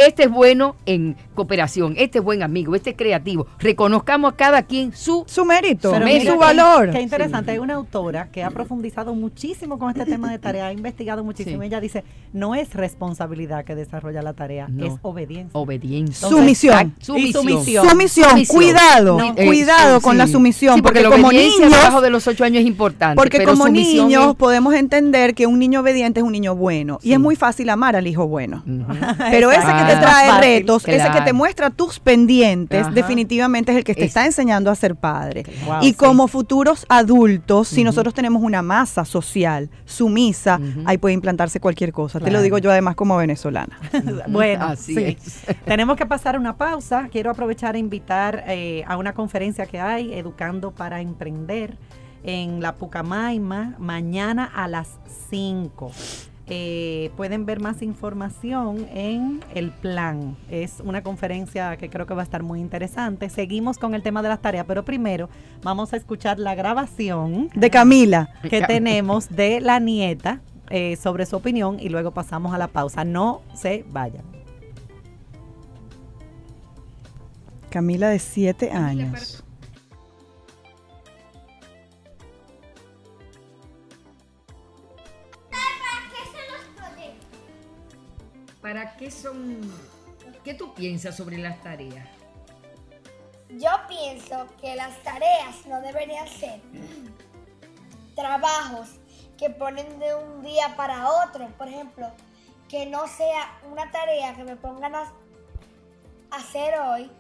[0.06, 3.48] este es bueno en cooperación, este es buen amigo, este es creativo.
[3.60, 6.92] Reconozcamos a cada quien su, su mérito, su valor.
[6.92, 10.74] Qué, interesante, hay una autora que ha profundizado muchísimo con este tema de tarea, ha
[10.74, 11.64] investigado muchísimo.
[11.64, 12.04] Ella dice,
[12.34, 15.60] no es responsabilidad que desarrolla la tarea, es obediencia.
[15.60, 16.28] Obediencia.
[16.28, 16.96] sumisión.
[17.00, 17.88] sumisión.
[17.90, 18.46] sumisión.
[18.48, 20.82] Cuidado, cuidado con la sumisión.
[20.82, 23.16] porque, como niños, debajo de los ocho años es importante.
[23.16, 27.00] Porque como niños podemos entender que un niño obediente es un niño bueno.
[27.02, 28.64] Y es muy fácil amar al hijo bueno.
[29.32, 33.84] Pero ese que te trae retos, ese que te muestra tus pendientes, definitivamente es el
[33.84, 35.44] que te está enseñando a ser padre.
[35.82, 41.92] y como futuros adultos, si nosotros tenemos una masa social sumisa, ahí puede implantarse cualquier
[41.92, 42.20] cosa.
[42.20, 43.78] Te lo digo yo además como venezolana.
[44.28, 45.18] bueno, Así
[45.66, 47.10] tenemos que pasar una pausa.
[47.12, 51.78] Quiero aprovechar e invitar eh, a una conferencia que hay, Educando para Emprender,
[52.24, 55.92] en la Pucamaima, mañana a las 5.
[56.48, 60.38] Eh, pueden ver más información en el plan.
[60.50, 63.30] Es una conferencia que creo que va a estar muy interesante.
[63.30, 65.28] Seguimos con el tema de las tareas, pero primero
[65.64, 71.36] vamos a escuchar la grabación de Camila que tenemos de la nieta eh, sobre su
[71.36, 73.04] opinión y luego pasamos a la pausa.
[73.04, 74.24] No se vayan.
[77.72, 79.45] Camila de siete años.
[88.66, 89.62] ¿Para qué son?
[90.44, 92.10] ¿Qué tú piensas sobre las tareas?
[93.48, 96.60] Yo pienso que las tareas no deberían ser
[98.16, 98.90] trabajos
[99.38, 101.48] que ponen de un día para otro.
[101.60, 102.12] Por ejemplo,
[102.68, 105.14] que no sea una tarea que me pongan a
[106.32, 107.12] hacer hoy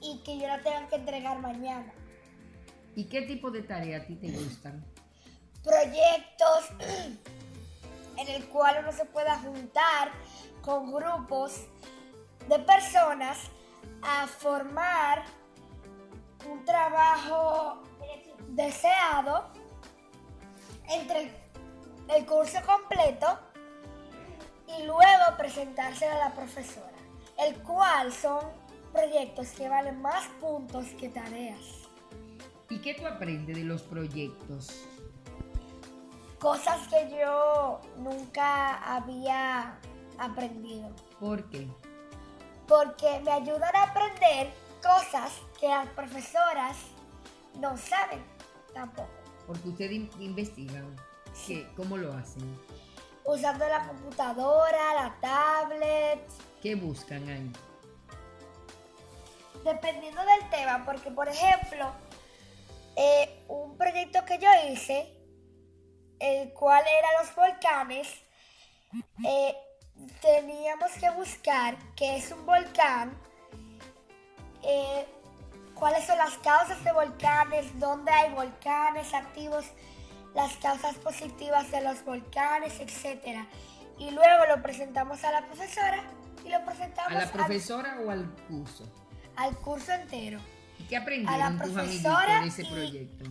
[0.00, 1.92] y que yo la tenga que entregar mañana.
[2.96, 4.82] ¿Y qué tipo de tareas a ti te gustan?
[5.62, 6.70] Proyectos
[8.16, 10.10] en el cual uno se pueda juntar
[10.62, 11.66] con grupos
[12.48, 13.38] de personas
[14.02, 15.24] a formar
[16.48, 17.82] un trabajo
[18.48, 19.48] deseado
[20.88, 21.32] entre
[22.08, 23.38] el curso completo
[24.78, 26.98] y luego presentarse a la profesora,
[27.38, 28.40] el cual son
[28.92, 31.60] proyectos que valen más puntos que tareas.
[32.68, 34.86] ¿Y qué tú aprendes de los proyectos?
[36.40, 39.78] Cosas que yo nunca había
[40.18, 40.88] aprendido.
[41.20, 41.68] ¿Por qué?
[42.66, 44.50] Porque me ayudan a aprender
[44.82, 46.76] cosas que las profesoras
[47.58, 48.24] no saben
[48.72, 49.10] tampoco.
[49.46, 50.96] Porque ustedes investigan.
[51.76, 52.42] ¿Cómo lo hacen?
[53.24, 56.20] Usando la computadora, la tablet.
[56.60, 57.52] ¿Qué buscan ahí?
[59.64, 61.92] Dependiendo del tema, porque por ejemplo,
[62.96, 65.19] eh, un proyecto que yo hice
[66.20, 68.08] el cual eran los volcanes,
[69.26, 69.56] eh,
[70.20, 73.12] teníamos que buscar qué es un volcán,
[74.62, 75.06] eh,
[75.74, 79.64] cuáles son las causas de volcanes, dónde hay volcanes activos,
[80.34, 83.46] las causas positivas de los volcanes, etc.
[83.98, 86.04] Y luego lo presentamos a la profesora
[86.44, 88.84] y lo presentamos a la profesora o al curso.
[89.36, 90.38] Al curso entero.
[90.78, 93.30] ¿Y qué aprendieron a la profesora de ese proyecto?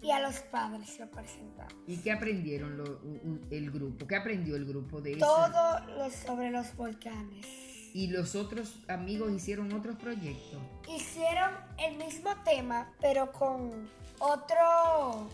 [0.00, 1.74] Y a los padres lo presentamos.
[1.86, 4.06] ¿Y qué aprendieron el grupo?
[4.06, 5.26] ¿Qué aprendió el grupo de eso?
[5.26, 7.46] Todo sobre los volcanes.
[7.94, 10.60] ¿Y los otros amigos hicieron otros proyectos?
[10.88, 13.88] Hicieron el mismo tema, pero con
[14.20, 15.28] otro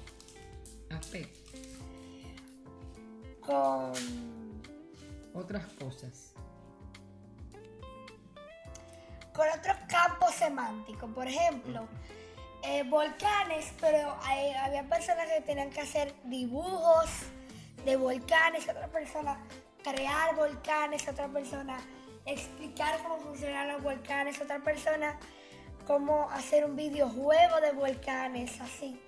[0.90, 1.40] aspecto.
[3.40, 3.92] Con
[5.34, 6.32] otras cosas.
[9.34, 11.08] Con otro campo semántico.
[11.08, 11.86] Por ejemplo,
[12.66, 14.16] eh, volcanes, pero
[14.62, 17.10] había personas que tenían que hacer dibujos
[17.84, 19.38] de volcanes, otra persona
[19.82, 21.76] crear volcanes, otra persona
[22.24, 25.18] explicar cómo funcionan los volcanes, otra persona
[25.86, 28.98] cómo hacer un videojuego de volcanes, así.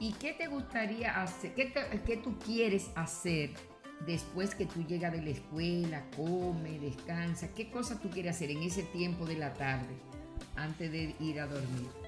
[0.00, 1.54] ¿Y qué te gustaría hacer?
[1.54, 1.72] ¿Qué,
[2.04, 3.50] qué tú quieres hacer
[4.06, 7.48] después que tú llegas de la escuela, come, descansa?
[7.54, 9.96] ¿Qué cosa tú quieres hacer en ese tiempo de la tarde
[10.56, 12.07] antes de ir a dormir?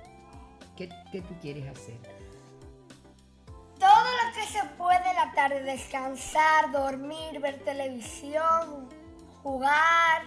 [0.89, 1.99] ¿Qué, tú quieres hacer?
[3.79, 8.89] Todo lo que se puede en la tarde, descansar, dormir, ver televisión,
[9.43, 10.23] jugar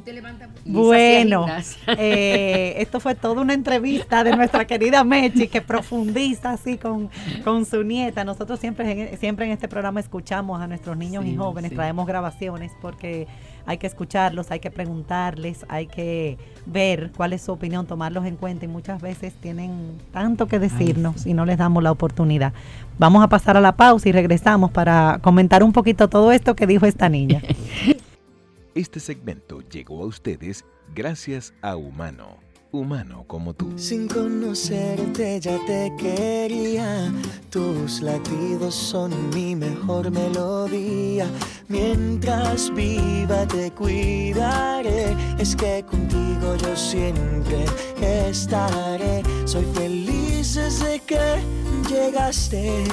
[0.00, 0.48] te levantas.
[0.64, 1.46] Bueno,
[1.86, 7.10] eh, esto fue toda una entrevista de nuestra querida Mechi que profundiza así con,
[7.44, 8.24] con su nieta.
[8.24, 13.26] Nosotros siempre, siempre en este programa escuchamos a nuestros niños y jóvenes, traemos grabaciones porque
[13.66, 18.36] hay que escucharlos, hay que preguntarles, hay que ver cuál es su opinión, tomarlos en
[18.36, 22.52] cuenta y muchas veces tienen tanto que decirnos y no les damos la oportunidad.
[22.98, 26.66] Vamos a pasar a la pausa y regresamos para comentar un poquito todo esto que
[26.66, 27.42] dijo esta niña.
[28.74, 30.64] Este segmento llegó a ustedes
[30.94, 32.38] gracias a Humano.
[32.70, 33.70] Humano como tú.
[33.76, 37.12] Sin conocerte ya te quería.
[37.50, 41.26] Tus latidos son mi mejor melodía.
[41.68, 45.14] Mientras viva te cuidaré.
[45.38, 47.66] Es que contigo yo siempre
[48.00, 49.22] estaré.
[49.52, 51.42] Soy feliz desde que
[51.86, 52.84] llegaste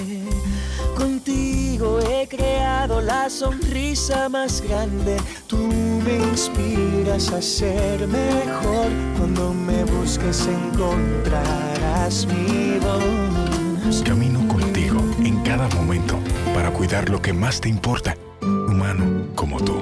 [0.93, 5.15] Contigo he creado la sonrisa más grande.
[5.47, 8.87] Tú me inspiras a ser mejor.
[9.17, 14.03] Cuando me busques encontrarás mi voz.
[14.03, 16.19] Camino contigo en cada momento
[16.53, 18.17] para cuidar lo que más te importa.
[18.41, 19.77] Humano como tú.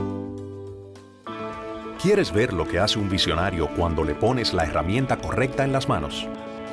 [1.99, 5.89] ¿Quieres ver lo que hace un visionario cuando le pones la herramienta correcta en las
[5.89, 6.27] manos?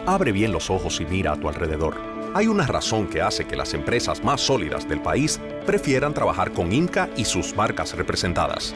[0.07, 1.97] Abre bien los ojos y mira a tu alrededor.
[2.35, 6.73] Hay una razón que hace que las empresas más sólidas del país prefieran trabajar con
[6.73, 8.75] Inca y sus marcas representadas.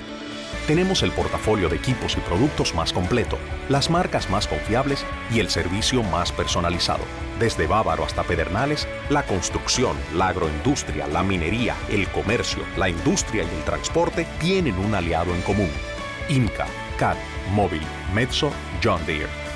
[0.67, 3.37] Tenemos el portafolio de equipos y productos más completo,
[3.69, 7.05] las marcas más confiables y el servicio más personalizado.
[7.39, 13.55] Desde Bávaro hasta Pedernales, la construcción, la agroindustria, la minería, el comercio, la industria y
[13.55, 15.71] el transporte tienen un aliado en común.
[16.31, 16.67] Inca,
[16.99, 17.19] CAT,
[17.53, 17.83] Móvil,
[18.15, 18.51] Mezzo,
[18.83, 19.48] John Deere.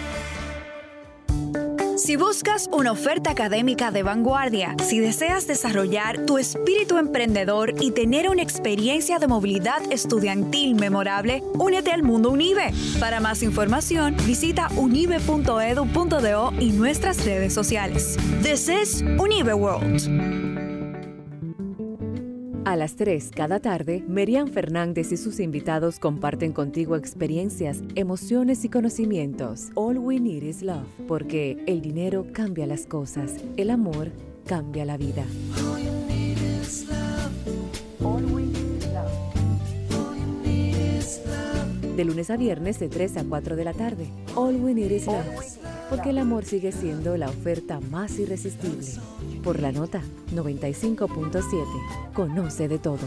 [2.03, 8.29] Si buscas una oferta académica de vanguardia, si deseas desarrollar tu espíritu emprendedor y tener
[8.29, 12.73] una experiencia de movilidad estudiantil memorable, únete al mundo UNIBE.
[12.99, 18.17] Para más información, visita unibe.edu.do y nuestras redes sociales.
[18.43, 20.72] This is Unive World.
[22.73, 28.71] A las 3 cada tarde, Merian Fernández y sus invitados comparten contigo experiencias, emociones y
[28.71, 29.69] conocimientos.
[29.75, 34.11] All we need is love, porque el dinero cambia las cosas, el amor
[34.47, 35.23] cambia la vida.
[41.95, 44.07] De lunes a viernes de 3 a 4 de la tarde.
[44.35, 48.87] All we need is love porque el amor sigue siendo la oferta más irresistible.
[49.43, 50.03] Por la nota
[50.35, 52.99] 95.7, conoce de todo.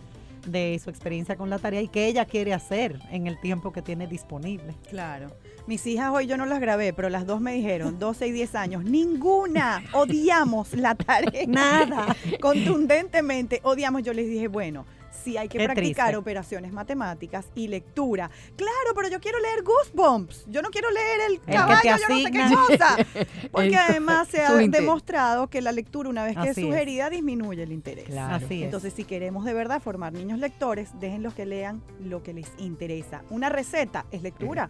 [0.45, 3.81] de su experiencia con la tarea y qué ella quiere hacer en el tiempo que
[3.81, 4.75] tiene disponible.
[4.89, 5.29] Claro.
[5.69, 8.55] Mis hijas hoy yo no las grabé, pero las dos me dijeron, 12 y 10
[8.55, 11.45] años, ninguna, odiamos la tarea.
[11.47, 12.15] Nada.
[12.41, 14.01] Contundentemente, odiamos.
[14.01, 18.29] Yo les dije, bueno, si hay que practicar operaciones matemáticas y lectura.
[18.55, 20.45] Claro, pero yo quiero leer Goosebumps.
[20.47, 22.97] Yo no quiero leer el, caballo, yo no sé qué cosa.
[23.51, 27.71] Porque además se ha demostrado que la lectura, una vez que es sugerida, disminuye el
[27.71, 28.15] interés.
[28.15, 32.51] Así Entonces, si queremos de verdad formar niños lectores, déjenlos que lean lo que les
[32.57, 33.23] interesa.
[33.29, 34.67] Una receta es lectura.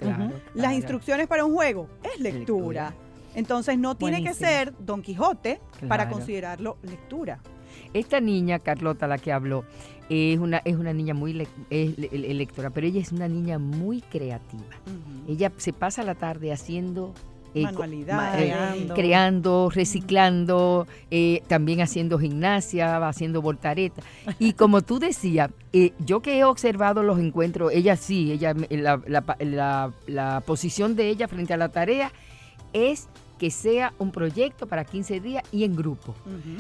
[0.54, 2.94] Las instrucciones para un juego es lectura.
[3.36, 7.40] Entonces no tiene que ser Don Quijote para considerarlo lectura.
[7.94, 9.64] Esta niña, Carlota, la que habló,
[10.10, 14.64] es una, es una niña muy lectora, pero ella es una niña muy creativa.
[15.28, 17.14] Ella se pasa la tarde haciendo
[17.56, 19.72] eh, Manualidad, eh, creando.
[19.74, 24.04] reciclando, eh, también haciendo gimnasia, haciendo voltareta.
[24.38, 25.50] Y como tú decías,
[26.06, 29.02] yo que he observado los encuentros, ella sí, ella la,
[29.40, 32.12] la, la posición de ella frente a la tarea
[32.74, 33.08] es
[33.40, 36.14] que sea un proyecto para 15 días y en grupo.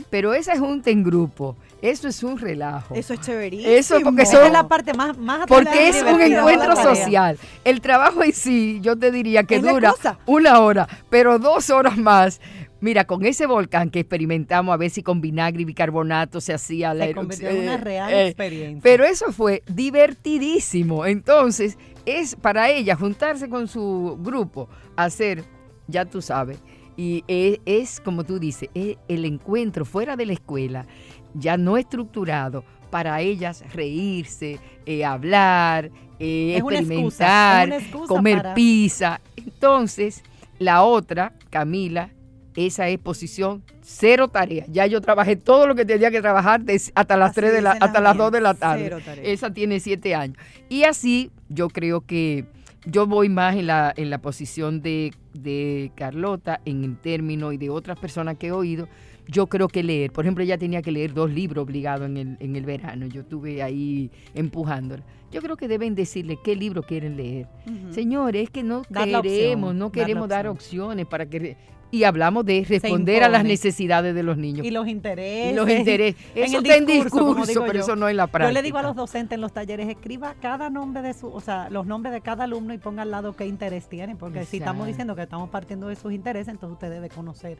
[0.09, 2.95] Pero esa junta en grupo, eso es un relajo.
[2.95, 3.69] Eso es chéverísimo.
[3.69, 7.37] Eso porque es la parte más, más Porque es un encuentro social.
[7.63, 9.93] El trabajo en sí, yo te diría que dura
[10.25, 12.39] una hora, pero dos horas más.
[12.81, 16.93] Mira, con ese volcán que experimentamos a ver si con vinagre y bicarbonato se hacía
[16.93, 17.57] la erupción.
[17.57, 18.79] una real eh, experiencia.
[18.81, 21.05] Pero eso fue divertidísimo.
[21.05, 25.43] Entonces, es para ella juntarse con su grupo, hacer
[25.89, 26.59] ya tú sabes.
[26.95, 30.85] Y es, como tú dices, es el encuentro fuera de la escuela,
[31.33, 39.21] ya no estructurado, para ellas reírse, eh, hablar, eh, experimentar, comer pizza.
[39.37, 40.23] Entonces,
[40.57, 42.09] la otra, Camila,
[42.55, 44.65] esa es posición cero tarea.
[44.67, 46.61] Ya yo trabajé todo lo que tenía que trabajar
[46.93, 48.91] hasta las tres de la, hasta las 2 de la tarde.
[49.23, 50.37] Esa tiene siete años.
[50.67, 52.45] Y así yo creo que
[52.85, 57.57] yo voy más en la, en la posición de, de Carlota, en el término y
[57.57, 58.87] de otras personas que he oído.
[59.27, 62.37] Yo creo que leer, por ejemplo, ella tenía que leer dos libros obligados en el,
[62.39, 63.05] en el verano.
[63.05, 65.03] Yo estuve ahí empujándola.
[65.31, 67.47] Yo creo que deben decirle qué libro quieren leer.
[67.91, 71.55] Señores, es que no queremos, no queremos dar, opciones para que
[71.91, 74.65] y hablamos de responder a las necesidades de los niños.
[74.65, 75.55] Y los intereses.
[75.55, 76.21] los intereses.
[76.35, 78.49] Eso está en discurso, pero eso no es la práctica.
[78.49, 81.41] Yo le digo a los docentes en los talleres, escriba cada nombre de su, o
[81.41, 84.57] sea, los nombres de cada alumno y ponga al lado qué interés tiene, porque si
[84.57, 87.57] estamos diciendo que estamos partiendo de sus intereses, entonces usted debe conocer.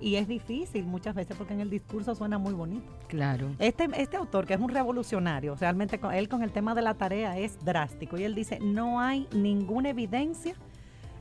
[0.00, 2.92] Y es difícil muchas veces porque en el discurso suena muy bonito.
[3.06, 3.50] Claro.
[3.60, 7.38] Este, este autor, que es un revolucionario, realmente él con el tema de la tarea
[7.38, 10.56] es drástico y él dice, no hay ninguna evidencia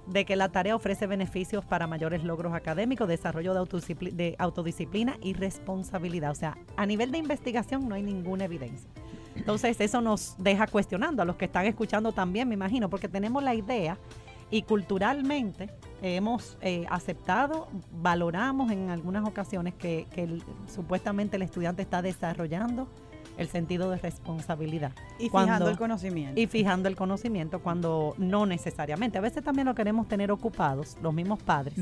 [0.08, 5.34] de que la tarea ofrece beneficios para mayores logros académicos, desarrollo de, de autodisciplina y
[5.34, 6.32] responsabilidad.
[6.32, 8.90] O sea, a nivel de investigación no hay ninguna evidencia.
[9.36, 13.44] Entonces eso nos deja cuestionando a los que están escuchando también, me imagino, porque tenemos
[13.44, 13.98] la idea
[14.50, 15.70] y culturalmente
[16.02, 17.68] hemos eh, aceptado,
[18.02, 20.06] valoramos en algunas ocasiones que,
[20.68, 22.88] supuestamente el estudiante está desarrollando
[23.38, 24.92] el sentido de responsabilidad.
[25.20, 26.40] Y fijando el conocimiento.
[26.40, 29.18] Y fijando el conocimiento cuando no necesariamente.
[29.18, 31.76] A veces también lo queremos tener ocupados, los mismos padres,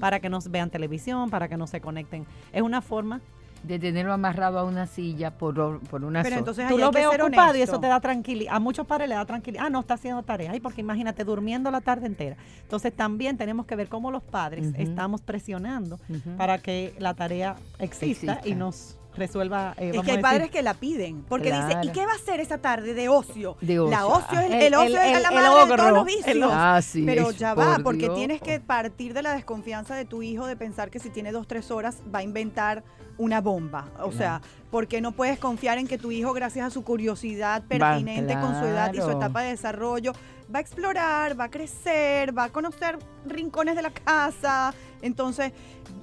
[0.00, 2.26] para que nos vean televisión, para que no se conecten.
[2.52, 3.20] Es una forma
[3.62, 7.56] de tenerlo amarrado a una silla por, por una Pero entonces tú lo ves ocupado
[7.56, 8.54] y eso te da tranquilidad.
[8.54, 9.66] A muchos padres le da tranquilidad.
[9.66, 10.52] Ah, no está haciendo tarea.
[10.52, 12.36] Ay, porque imagínate durmiendo la tarde entera.
[12.62, 15.98] Entonces también tenemos que ver cómo los padres estamos presionando
[16.36, 18.40] para que la tarea exista.
[18.44, 19.74] y nos resuelva.
[19.78, 22.40] Eh, es que hay padres que la piden, porque dice, ¿y qué va a hacer
[22.40, 23.56] esa tarde de ocio?
[23.60, 26.50] La ocio es, el, ocio es la madre de todos los vicios.
[26.52, 30.56] Ah, Pero ya va, porque tienes que partir de la desconfianza de tu hijo de
[30.56, 32.84] pensar que si tiene dos, tres horas va a inventar
[33.18, 33.86] una bomba.
[34.00, 34.40] O sea,
[34.70, 38.66] porque no puedes confiar en que tu hijo, gracias a su curiosidad pertinente con su
[38.66, 40.12] edad y su etapa de desarrollo,
[40.54, 44.74] va a explorar, va a crecer, va a conocer rincones de la casa.
[45.02, 45.52] Entonces,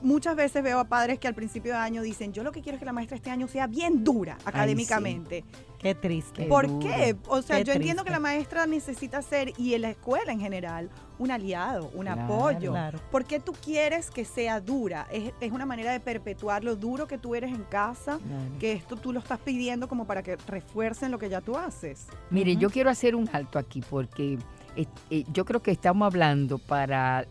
[0.02, 2.76] muchas veces veo a padres que al principio de año dicen, yo lo que quiero
[2.76, 5.44] es que la maestra este año sea bien dura académicamente.
[5.80, 6.46] Qué triste.
[6.46, 7.16] ¿Por qué?
[7.28, 10.90] O sea, yo entiendo que la maestra necesita ser, y en la escuela en general,
[11.20, 12.74] un aliado, un apoyo.
[13.12, 15.08] ¿Por qué tú quieres que sea dura?
[15.12, 18.20] Es, una manera de perpetuar lo duro que tú eres en casa,
[18.60, 22.08] que esto tú lo estás pidiendo como para que refuercen lo que ya tú haces.
[22.30, 24.38] Mire, yo quiero hacer un alto aquí porque
[24.76, 27.26] eh, eh, yo creo que estamos hablando para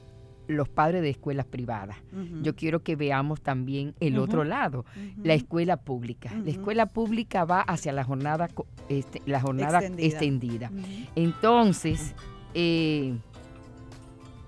[0.53, 1.97] los padres de escuelas privadas.
[2.43, 4.85] Yo quiero que veamos también el otro lado,
[5.23, 6.33] la escuela pública.
[6.45, 8.49] La escuela pública va hacia la jornada,
[8.89, 10.71] este, la jornada extendida.
[11.15, 12.15] Entonces,
[12.55, 13.15] eh,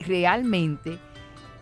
[0.00, 0.98] realmente,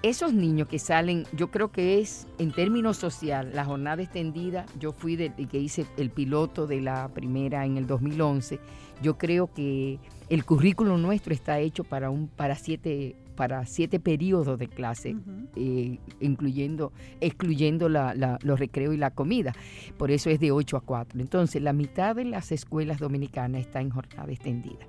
[0.03, 4.93] esos niños que salen, yo creo que es en términos social, la jornada extendida, yo
[4.93, 8.59] fui de, que hice el piloto de la primera en el 2011,
[9.01, 14.57] yo creo que el currículum nuestro está hecho para un para siete para siete periodos
[14.57, 15.17] de clase,
[15.57, 19.53] eh, incluyendo, excluyendo los recreos y la comida.
[19.99, 21.21] Por eso es de 8 a 4.
[21.21, 24.87] Entonces, la mitad de las escuelas dominicanas está en jornada extendida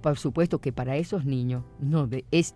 [0.00, 2.54] por supuesto que para esos niños no es,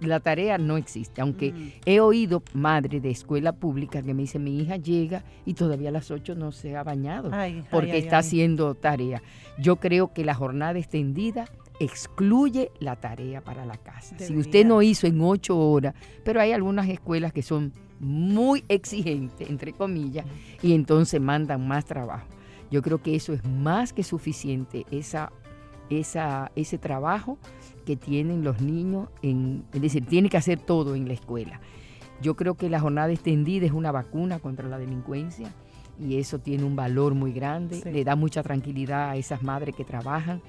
[0.00, 1.72] la, tarea no existe, aunque mm.
[1.86, 5.92] he oído madre de escuela pública que me dice mi hija llega y todavía a
[5.92, 7.30] las 8 no se ha bañado
[7.70, 9.22] porque está haciendo tarea.
[9.58, 11.46] Yo creo que la jornada extendida
[11.80, 14.18] excluye la tarea para la casa.
[14.18, 19.48] Si usted no hizo en 8 horas, pero hay algunas escuelas que son muy exigentes,
[19.48, 20.26] entre comillas,
[20.62, 22.26] y entonces mandan más trabajo.
[22.70, 25.30] Yo creo que eso es más que suficiente, esa
[25.90, 27.38] esa, ese trabajo
[27.84, 31.60] que tienen los niños, en, es decir, tiene que hacer todo en la escuela.
[32.22, 35.52] Yo creo que la jornada extendida es una vacuna contra la delincuencia
[36.00, 39.84] y eso tiene un valor muy grande, le da mucha tranquilidad a esas madres que
[39.84, 40.42] trabajan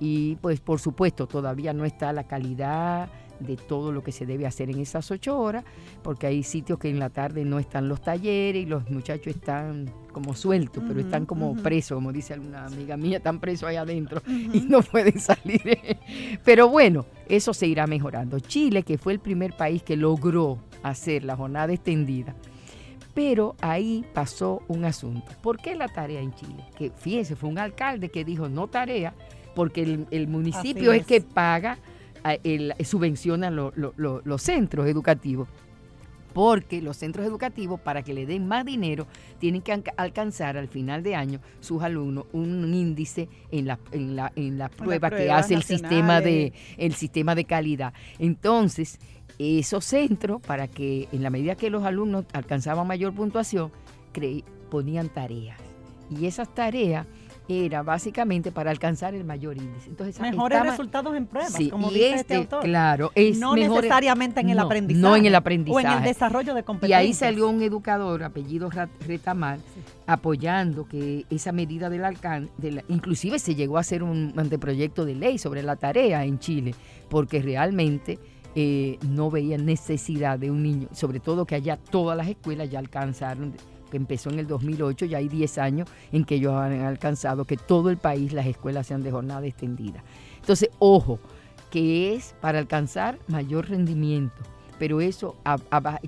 [0.00, 3.08] y pues por supuesto todavía no está la calidad
[3.40, 5.64] de todo lo que se debe hacer en esas ocho horas,
[6.02, 9.90] porque hay sitios que en la tarde no están los talleres y los muchachos están
[10.12, 14.22] como sueltos, pero están como presos, como dice alguna amiga mía, están presos ahí adentro
[14.26, 15.60] y no pueden salir.
[16.44, 18.40] pero bueno, eso se irá mejorando.
[18.40, 22.34] Chile, que fue el primer país que logró hacer la jornada extendida,
[23.16, 25.32] pero ahí pasó un asunto.
[25.40, 26.62] ¿Por qué la tarea en Chile?
[26.76, 29.14] Que fíjense, fue un alcalde que dijo no tarea,
[29.54, 31.06] porque el, municipio es.
[31.06, 31.78] que paga,
[32.44, 35.48] el, subvenciona los centros educativos.
[36.34, 39.06] Porque los centros educativos, para que le den más dinero,
[39.38, 44.30] tienen que alcanzar al final de año sus alumnos un índice en la, en la,
[44.36, 47.94] en la prueba que hace el sistema, de, el sistema de calidad.
[48.18, 48.98] Entonces,
[49.38, 53.70] esos centros, para que en la medida que los alumnos alcanzaban mayor puntuación,
[54.70, 55.58] ponían tareas.
[56.10, 57.06] Y esas tareas
[57.48, 59.88] era básicamente para alcanzar el mayor índice.
[59.88, 62.64] Entonces, Mejores resultados en pruebas, como dice este, este, autor.
[62.64, 65.02] Claro, es no necesariamente en el aprendizaje.
[65.02, 65.86] No en el aprendizaje.
[65.86, 67.02] O en el desarrollo de competencias.
[67.02, 68.68] Y ahí salió un educador, apellido
[69.06, 69.60] Retamal,
[70.06, 72.50] apoyando que esa medida del alcance,
[72.88, 76.74] inclusive se llegó a hacer un anteproyecto de ley sobre la tarea en Chile,
[77.08, 78.18] porque realmente
[78.58, 82.78] eh, no veía necesidad de un niño, sobre todo que allá todas las escuelas ya
[82.78, 83.52] alcanzaron,
[83.90, 87.58] que empezó en el 2008, ya hay 10 años en que ellos han alcanzado que
[87.58, 90.02] todo el país las escuelas sean de jornada extendida.
[90.40, 91.20] Entonces, ojo,
[91.70, 94.42] que es para alcanzar mayor rendimiento
[94.78, 95.36] pero eso,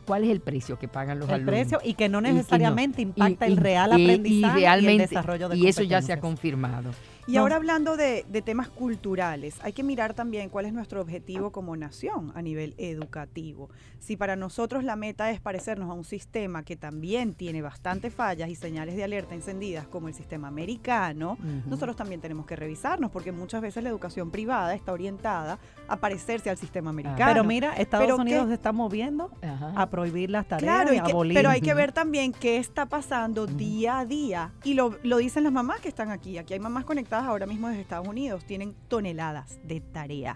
[0.05, 1.55] ¿cuál es el precio que pagan los alumnos?
[1.55, 5.67] El precio y que no necesariamente impacta el real aprendizaje y, el desarrollo de Y
[5.67, 6.91] eso ya se ha confirmado.
[7.29, 11.77] Y ahora hablando de, temas culturales, hay que mirar también cuál es nuestro objetivo como
[11.77, 13.69] nación a nivel educativo.
[13.99, 18.49] Si para nosotros la meta es parecernos a un sistema que también tiene bastantes fallas
[18.49, 23.33] y señales de alerta encendidas como el sistema americano, nosotros también tenemos que revisarnos porque
[23.33, 27.19] muchas veces la educación privada está orientada a parecerse al sistema americano.
[27.27, 31.35] pero mira, Estados Unidos se está moviendo a prohibir las tareas y, a abolir.
[31.35, 34.53] Pero hay que ver también qué está pasando día a día.
[34.65, 36.39] Y lo, lo dicen las mamás que están aquí.
[36.39, 40.35] Aquí hay mamás conectadas ahora mismo desde Estados Unidos, tienen toneladas de tarea.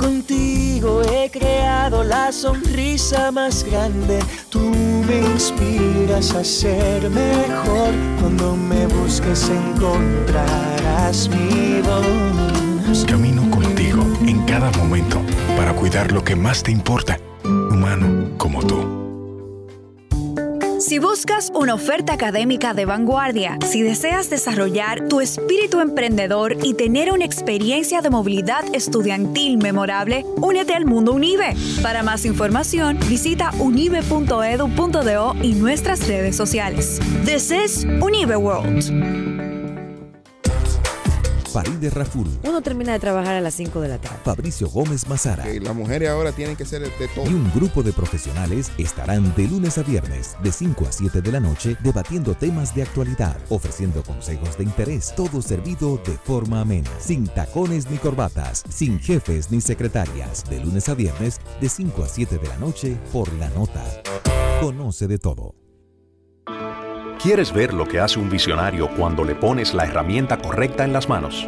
[0.00, 4.58] Contigo he creado la sonrisa más grande, tú
[5.06, 7.94] me inspiras inspiras a ser mejor.
[8.20, 13.04] Cuando me busques encontrarás mi voz.
[13.06, 15.20] Camino contigo en cada momento
[15.56, 19.01] para cuidar lo que más te importa, humano como tú.
[20.92, 27.10] Si buscas una oferta académica de vanguardia, si deseas desarrollar tu espíritu emprendedor y tener
[27.10, 31.56] una experiencia de movilidad estudiantil memorable, únete al mundo UNIBE.
[31.82, 37.00] Para más información, visita unibe.edu.do y nuestras redes sociales.
[37.24, 39.31] This is Unive World.
[41.52, 42.26] Faride Raful.
[42.44, 44.16] Uno termina de trabajar a las 5 de la tarde.
[44.24, 45.44] Fabricio Gómez Mazara.
[45.46, 47.30] las mujeres ahora tienen que ser de todo.
[47.30, 51.32] Y un grupo de profesionales estarán de lunes a viernes, de 5 a 7 de
[51.32, 56.90] la noche, debatiendo temas de actualidad, ofreciendo consejos de interés, todo servido de forma amena,
[56.98, 62.08] sin tacones ni corbatas, sin jefes ni secretarias, de lunes a viernes, de 5 a
[62.08, 63.84] 7 de la noche, por la nota.
[64.60, 65.61] Conoce de todo.
[67.22, 71.08] ¿Quieres ver lo que hace un visionario cuando le pones la herramienta correcta en las
[71.08, 71.46] manos?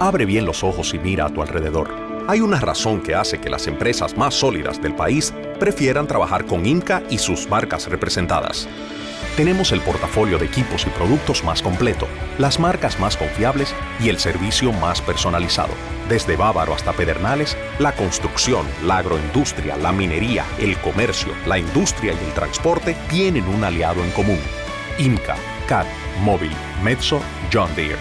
[0.00, 1.94] Abre bien los ojos y mira a tu alrededor.
[2.26, 6.66] Hay una razón que hace que las empresas más sólidas del país prefieran trabajar con
[6.66, 8.68] INCA y sus marcas representadas.
[9.36, 12.08] Tenemos el portafolio de equipos y productos más completo,
[12.38, 15.72] las marcas más confiables y el servicio más personalizado.
[16.08, 22.24] Desde Bávaro hasta Pedernales, la construcción, la agroindustria, la minería, el comercio, la industria y
[22.26, 24.40] el transporte tienen un aliado en común
[24.98, 25.36] IMCA,
[25.66, 25.86] CAT,
[26.20, 26.52] Móvil,
[26.84, 27.20] Metso,
[27.50, 27.96] John Deere.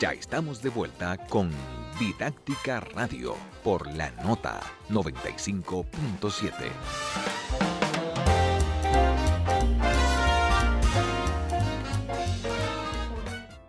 [0.00, 1.52] Ya estamos de vuelta con
[2.00, 4.60] Didáctica Radio por la nota
[4.90, 6.52] 95.7.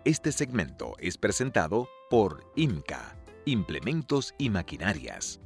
[0.04, 3.16] Este segmento es presentado por IMCA,
[3.46, 5.38] Implementos y Maquinarias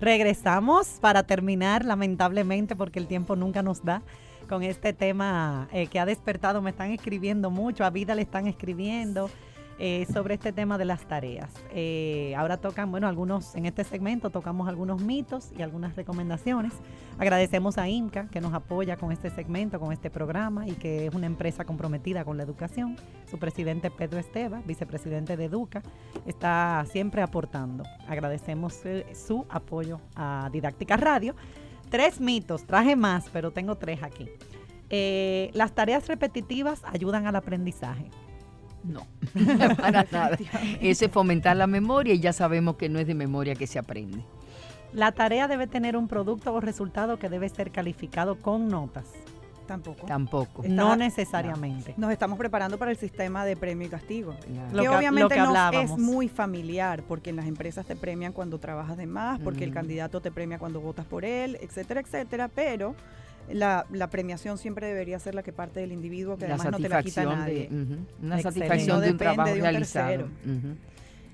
[0.00, 4.02] Regresamos para terminar, lamentablemente, porque el tiempo nunca nos da,
[4.48, 6.60] con este tema eh, que ha despertado.
[6.60, 9.30] Me están escribiendo mucho, a Vida le están escribiendo.
[9.78, 11.50] Eh, sobre este tema de las tareas.
[11.70, 16.72] Eh, ahora tocan, bueno, algunos, en este segmento tocamos algunos mitos y algunas recomendaciones.
[17.18, 21.14] Agradecemos a INCA que nos apoya con este segmento, con este programa y que es
[21.14, 22.96] una empresa comprometida con la educación.
[23.30, 25.82] Su presidente Pedro Esteba, vicepresidente de Educa,
[26.24, 27.84] está siempre aportando.
[28.08, 31.34] Agradecemos eh, su apoyo a Didáctica Radio.
[31.90, 34.26] Tres mitos, traje más, pero tengo tres aquí.
[35.52, 38.10] las tareas repetitivas ayudan al aprendizaje.
[38.84, 39.06] No,
[39.76, 40.38] para nada.
[40.80, 43.78] Ese es fomentar la memoria y ya sabemos que no es de memoria que se
[43.78, 44.22] aprende.
[44.92, 49.06] La tarea debe tener un producto o resultado que debe ser calificado con notas.
[49.66, 50.06] Tampoco.
[50.06, 50.62] Tampoco.
[50.66, 51.94] no necesariamente.
[51.96, 54.36] Nos estamos preparando para el sistema de premio y castigo.
[54.72, 58.96] Lo que, obviamente no es muy familiar, porque en las empresas te premian cuando trabajas
[58.96, 62.48] de más, porque el candidato te premia cuando votas por él, etcétera, etcétera.
[62.48, 62.94] Pero
[63.52, 66.88] la, la, premiación siempre debería ser la que parte del individuo, que además no te
[66.88, 67.70] la quita nadie.
[68.22, 70.28] Una satisfacción de un trabajo realizado.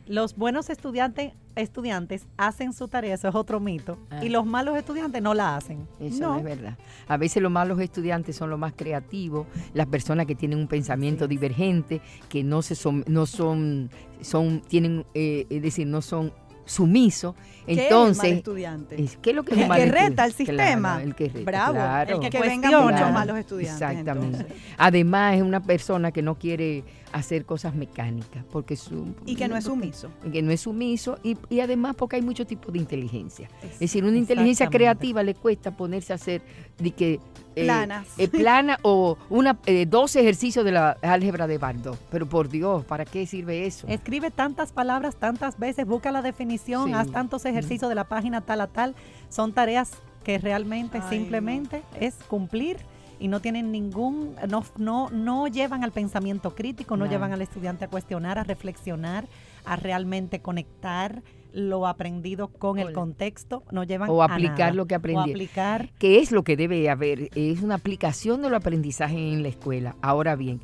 [0.08, 4.30] Los buenos estudiantes, estudiantes hacen su tarea, eso es otro mito, y ah.
[4.30, 5.86] los malos estudiantes no la hacen.
[6.00, 6.38] Eso no.
[6.38, 6.76] es verdad.
[7.06, 11.28] A veces los malos estudiantes son los más creativos, las personas que tienen un pensamiento
[11.28, 13.90] divergente, que no se son, no son,
[14.20, 16.32] son, tienen, eh, es decir, no son
[16.64, 17.34] sumiso.
[17.66, 19.08] Entonces, ¿Qué es, estudiante?
[19.22, 21.02] ¿qué es lo que es el que reta el sistema.
[21.02, 22.20] el que reta, Bravo, claro.
[22.20, 23.82] el que, vengan muchos malos estudiantes.
[23.82, 24.46] Exactamente.
[24.78, 29.56] Además, es una persona que no quiere hacer cosas mecánicas porque su, y que no
[29.56, 32.78] es sumiso y que no es sumiso y, y además porque hay mucho tipo de
[32.78, 36.42] inteligencia es, decir una inteligencia creativa le cuesta ponerse a hacer
[36.78, 37.20] de que
[37.54, 42.26] eh, planas eh, plana o una eh, dos ejercicios de la álgebra de Bardot pero
[42.26, 47.10] por Dios para qué sirve eso escribe tantas palabras tantas veces busca la definición haz
[47.10, 48.94] tantos ejercicios de la página tal a tal
[49.28, 49.92] son tareas
[50.24, 52.78] que realmente simplemente es cumplir
[53.18, 57.84] y no tienen ningún, no, no, no llevan al pensamiento crítico, no, llevan al estudiante
[57.84, 59.28] a cuestionar, a reflexionar,
[59.64, 61.22] a realmente conectar
[61.52, 65.30] lo aprendido con el contexto, no llevan o aplicar lo que aprendí.
[65.30, 65.90] O aplicar.
[65.98, 67.28] ¿Qué es lo que debe haber?
[67.36, 69.94] Es una aplicación de lo aprendizaje en la escuela.
[70.02, 70.60] Ahora bien,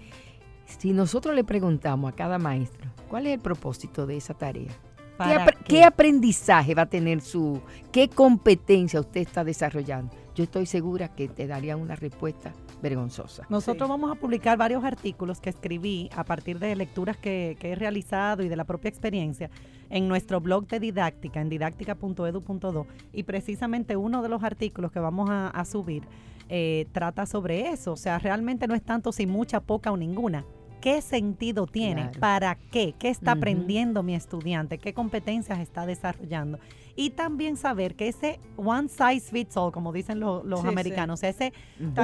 [0.64, 4.72] si nosotros le preguntamos a cada maestro, ¿cuál es el propósito de esa tarea?
[5.18, 7.60] ¿Qué, qué aprendizaje va a tener su,
[7.90, 10.14] qué competencia usted está desarrollando?
[10.38, 13.44] yo estoy segura que te darían una respuesta vergonzosa.
[13.48, 18.44] Nosotros vamos a publicar varios artículos que escribí a partir de lecturas que, he realizado
[18.44, 19.50] y de la propia experiencia
[19.90, 22.86] en nuestro blog de didáctica, en didáctica.edu.do.
[23.12, 26.04] Y precisamente uno de los artículos que vamos a, subir
[26.48, 27.94] eh, trata sobre eso.
[27.94, 30.44] O sea, realmente no es tanto si mucha, poca o ninguna.
[30.80, 32.10] ¿Qué sentido tiene?
[32.20, 32.94] ¿Para qué?
[32.98, 34.78] ¿Qué está aprendiendo mi estudiante?
[34.78, 36.58] ¿Qué competencias está desarrollando?
[36.98, 41.52] y también saber que ese one size fits all, como dicen los americanos, ese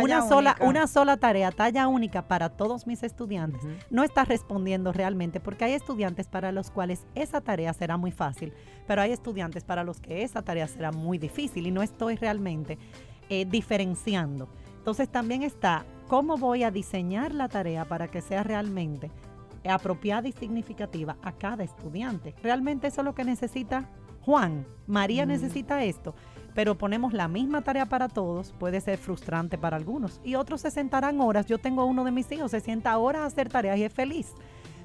[0.01, 3.61] una sola, una sola tarea, talla única para todos mis estudiantes,
[3.91, 8.53] no está respondiendo realmente, porque hay estudiantes para los cuales esa tarea será muy fácil,
[8.87, 12.79] pero hay estudiantes para los que esa tarea será muy difícil y no estoy realmente
[13.29, 14.49] eh, diferenciando.
[14.85, 19.11] Entonces también está cómo voy a diseñar la tarea para que sea realmente
[19.67, 22.35] apropiada y significativa a cada estudiante.
[22.43, 23.89] Realmente eso es lo que necesita
[24.21, 26.15] Juan, María necesita esto,
[26.55, 30.21] pero ponemos la misma tarea para todos, puede ser frustrante para algunos.
[30.23, 31.47] Y otros se sentarán horas.
[31.47, 34.35] Yo tengo uno de mis hijos, se sienta horas a hacer tareas y es feliz.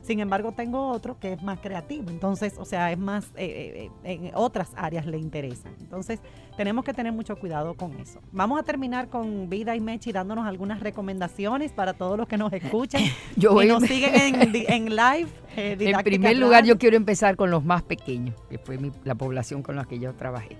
[0.01, 2.09] Sin embargo, tengo otro que es más creativo.
[2.09, 5.73] Entonces, o sea, es más, eh, eh, en otras áreas le interesan.
[5.79, 6.19] Entonces,
[6.57, 8.19] tenemos que tener mucho cuidado con eso.
[8.31, 12.51] Vamos a terminar con Vida y Mechi dándonos algunas recomendaciones para todos los que nos
[12.53, 13.01] escuchan
[13.35, 14.35] yo y nos siguen
[14.67, 15.27] en, live.
[15.55, 19.61] Eh, en primer lugar, yo quiero empezar con los más pequeños, que fue la población
[19.63, 20.57] con la que yo trabajé.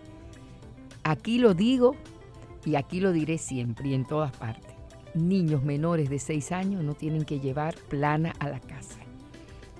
[1.03, 1.95] Aquí lo digo
[2.65, 4.73] y aquí lo diré siempre y en todas partes.
[5.15, 8.99] Niños menores de 6 años no tienen que llevar plana a la casa.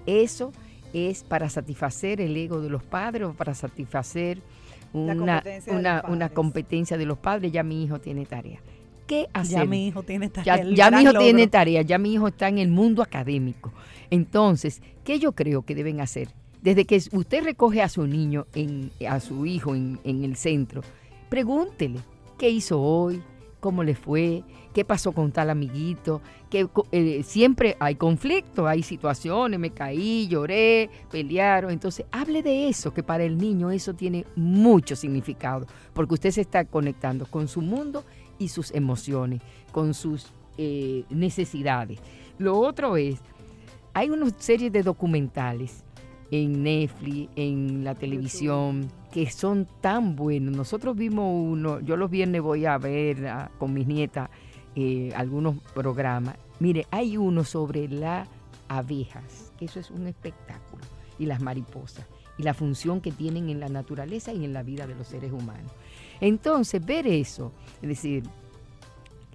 [0.05, 0.51] Eso
[0.93, 4.39] es para satisfacer el ego de los padres o para satisfacer
[4.93, 5.43] una,
[6.07, 7.51] una, competencia de los padres.
[7.51, 8.59] Ya mi hijo tiene tarea.
[9.05, 9.59] ¿Qué hacer?
[9.59, 10.63] Ya mi hijo tiene tarea.
[10.73, 13.71] Ya, mi hijo tiene tarea, ya mi hijo está en el mundo académico.
[14.09, 16.29] Entonces, ¿qué yo creo que deben hacer?
[16.61, 20.81] Desde que usted recoge a su niño, en, a su hijo en, en el centro,
[21.29, 21.99] pregúntele
[22.37, 23.21] qué hizo hoy,
[23.59, 24.43] cómo le fue,
[24.79, 30.89] qué pasó con tal amiguito, que eh, siempre hay conflicto, hay situaciones, me caí, lloré,
[31.11, 31.71] pelearon.
[31.71, 36.39] Entonces, hable de eso, que para el niño eso tiene mucho significado, porque usted se
[36.39, 38.05] está conectando con su mundo
[38.37, 39.41] y sus emociones,
[39.73, 40.27] con sus
[40.57, 41.99] eh, necesidades.
[42.37, 43.19] Lo otro es,
[43.93, 45.83] hay una serie de documentales
[46.31, 50.55] en Netflix, en la televisión, que son tan buenos.
[50.55, 54.29] Nosotros vimos uno, yo los viernes voy a ver ah, con mis nietas
[54.75, 56.35] eh, algunos programas.
[56.59, 58.27] Mire, hay uno sobre las
[58.67, 60.83] abejas, que eso es un espectáculo,
[61.17, 62.05] y las mariposas,
[62.37, 65.31] y la función que tienen en la naturaleza y en la vida de los seres
[65.31, 65.71] humanos.
[66.21, 67.51] Entonces, ver eso,
[67.81, 68.23] es decir,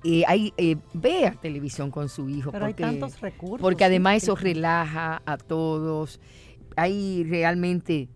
[0.05, 2.53] eh, hay, eh, vea televisión con su hijo.
[2.53, 3.61] Pero porque, hay tantos recursos.
[3.61, 6.21] Porque además eso relaja a todos.
[6.77, 8.09] Hay realmente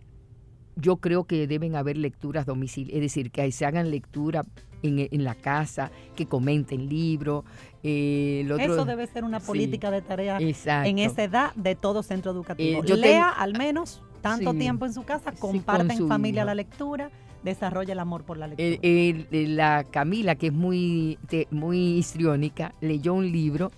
[0.76, 4.44] yo creo que deben haber lecturas domiciliarias, es decir, que se hagan lectura
[4.82, 7.44] en, la casa, que comenten libros.
[7.82, 12.82] Eh, Eso debe ser una política de tarea en esa edad de todo centro educativo.
[12.82, 17.10] Eh, yo Lea al menos tanto tiempo en su casa, comparta en familia la lectura
[17.42, 19.26] desarrolla el amor por la lectura.
[19.30, 21.18] la Camila, que es muy,
[21.50, 23.70] muy histriónica, leyó un libro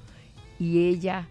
[0.59, 1.29] y ella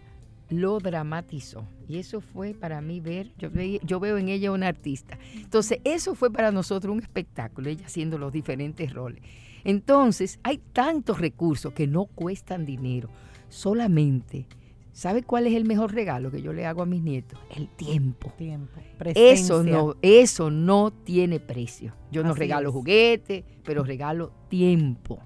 [0.48, 1.64] lo dramatizó.
[1.88, 3.50] Y eso fue para mí ver, yo,
[3.82, 5.18] yo veo en ella una artista.
[5.34, 9.22] Entonces, eso fue para nosotros un espectáculo, ella haciendo los diferentes roles.
[9.64, 13.08] Entonces, hay tantos recursos que no cuestan dinero,
[13.48, 14.46] solamente.
[14.92, 17.38] ¿Sabe cuál es el mejor regalo que yo le hago a mis nietos?
[17.54, 18.32] El tiempo.
[18.36, 18.80] Tiempo.
[19.14, 21.94] Eso no, eso no tiene precio.
[22.10, 25.20] Yo no regalo juguetes, pero regalo tiempo.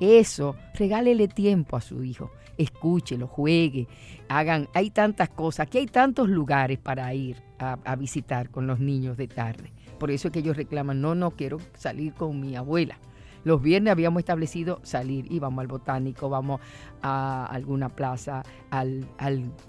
[0.00, 3.88] Eso, regálele tiempo a su hijo escúchelo, juegue,
[4.28, 9.16] hagan, hay tantas cosas, aquí hay tantos lugares para ir a, visitar con los niños
[9.16, 9.72] de tarde.
[9.98, 12.98] Por eso es que ellos reclaman, no, no quiero salir con mi abuela.
[13.44, 16.60] Los viernes habíamos establecido salir, íbamos al botánico, vamos
[17.02, 19.06] a alguna plaza, al,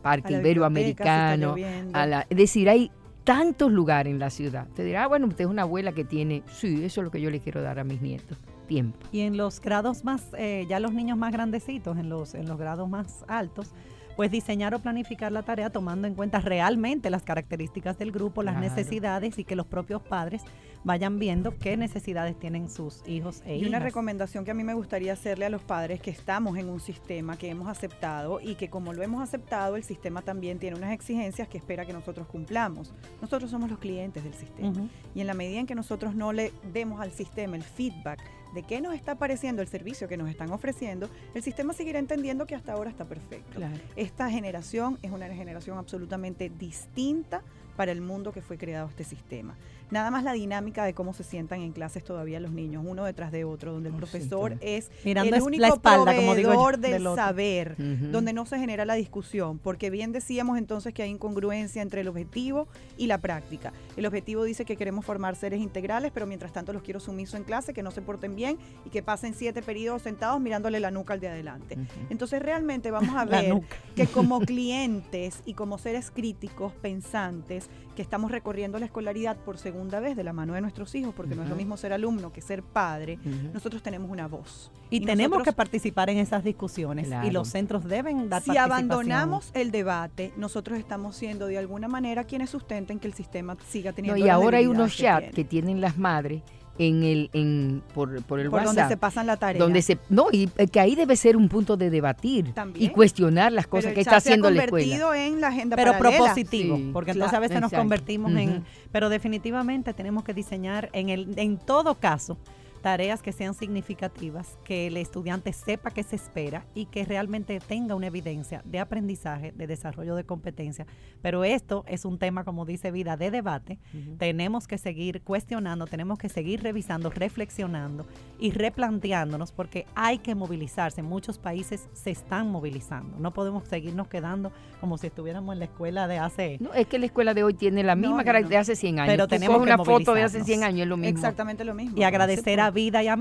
[0.01, 1.55] Parque Iberoamericano.
[1.57, 2.91] es decir, hay
[3.23, 4.67] tantos lugares en la ciudad.
[4.73, 7.19] Te dirá, ah, bueno, usted es una abuela que tiene, sí, eso es lo que
[7.19, 8.97] yo le quiero dar a mis nietos tiempo.
[9.11, 12.57] Y en los grados más, eh, ya los niños más grandecitos, en los, en los
[12.57, 13.71] grados más altos,
[14.15, 18.59] pues diseñar o planificar la tarea tomando en cuenta realmente las características del grupo, las
[18.59, 20.43] necesidades y que los propios padres
[20.83, 24.75] vayan viendo qué necesidades tienen sus hijos e Y una recomendación que a mí me
[24.75, 28.69] gustaría hacerle a los padres que estamos en un sistema que hemos aceptado y que
[28.69, 32.93] como lo hemos aceptado, el sistema también tiene unas exigencias que espera que nosotros cumplamos.
[33.19, 36.53] Nosotros somos los clientes del sistema y en la medida en que nosotros no le
[36.71, 38.21] demos al sistema el feedback
[38.55, 42.47] de qué nos está pareciendo el servicio que nos están ofreciendo, el sistema seguirá entendiendo
[42.47, 43.59] que hasta ahora está perfecto.
[43.95, 47.43] Esta generación es una generación absolutamente distinta
[47.75, 49.55] para el mundo que fue creado este sistema.
[49.91, 53.31] Nada más la dinámica de cómo se sientan en clases todavía los niños, uno detrás
[53.31, 58.57] de otro, donde el oh, profesor es el único proveedor del, saber, donde no se
[58.57, 62.67] genera la discusión, porque bien decíamos entonces que hay incongruencia entre el objetivo
[62.97, 63.73] y la práctica.
[63.95, 67.43] El objetivo dice que queremos formar seres integrales, pero mientras tanto los quiero sumiso en
[67.43, 71.13] clase, que no se porten bien y que pasen siete periodos sentados mirándole la nuca
[71.13, 71.77] al de adelante.
[72.09, 73.61] Entonces realmente vamos a ver
[73.95, 79.57] que como clientes y como seres críticos, pensantes, padres que estamos recorriendo la escolaridad por
[79.57, 82.31] segunda vez de la mano de nuestros hijos, porque no es lo mismo ser alumno
[82.31, 83.17] que ser padre,
[83.53, 84.71] nosotros tenemos una voz.
[84.89, 89.71] Y, tenemos que participar en esas discusiones y los centros deben dar Si abandonamos el
[89.71, 94.25] debate, nosotros estamos siendo de alguna manera quienes sustenten que el sistema siga teniendo no,
[94.25, 96.43] y ahora hay unos chats que tienen las madres
[96.77, 99.59] en el en por, por el por WhatsApp donde se pasan la tarea.
[99.59, 103.67] donde se no y que ahí debe ser un punto de debatir y cuestionar las
[103.67, 105.25] cosas que está haciendo la escuela.
[105.25, 110.23] en la agenda pero propositivo porque entonces a veces nos convertimos en pero definitivamente tenemos
[110.23, 112.37] que diseñar en el en todo caso
[112.85, 117.95] tareas que sean significativas, que el estudiante sepa qué se espera y que realmente tenga
[117.95, 120.85] una evidencia de aprendizaje, de desarrollo de competencia.
[121.23, 123.79] Pero esto es un tema, como dice Vida, de debate.
[124.19, 128.05] Tenemos que seguir cuestionando, tenemos que seguir revisando, reflexionando
[128.37, 131.01] y replanteándonos porque hay que movilizarse.
[131.01, 133.17] Muchos países se están movilizando.
[133.17, 136.57] No podemos seguirnos quedando como si estuviéramos en la escuela de hace...
[136.59, 139.11] No, es que la escuela de hoy tiene la misma carácter de hace 100 años.
[139.11, 141.17] Pero tenemos una foto de hace 100 años, es lo mismo.
[141.17, 141.97] Exactamente lo mismo.
[141.97, 143.17] Y agradecer a Vida y a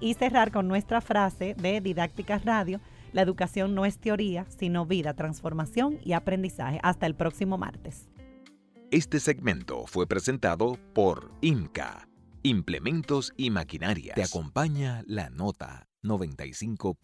[0.00, 2.80] y cerrar con nuestra frase de Didácticas Radio.
[3.12, 6.80] La educación no es teoría, sino vida, transformación y aprendizaje.
[6.82, 8.08] Hasta el próximo martes.
[8.90, 12.08] Este segmento fue presentado por IMCA,
[12.42, 14.14] Implementos y Maquinaria.
[14.14, 16.94] Te acompaña la nota 95.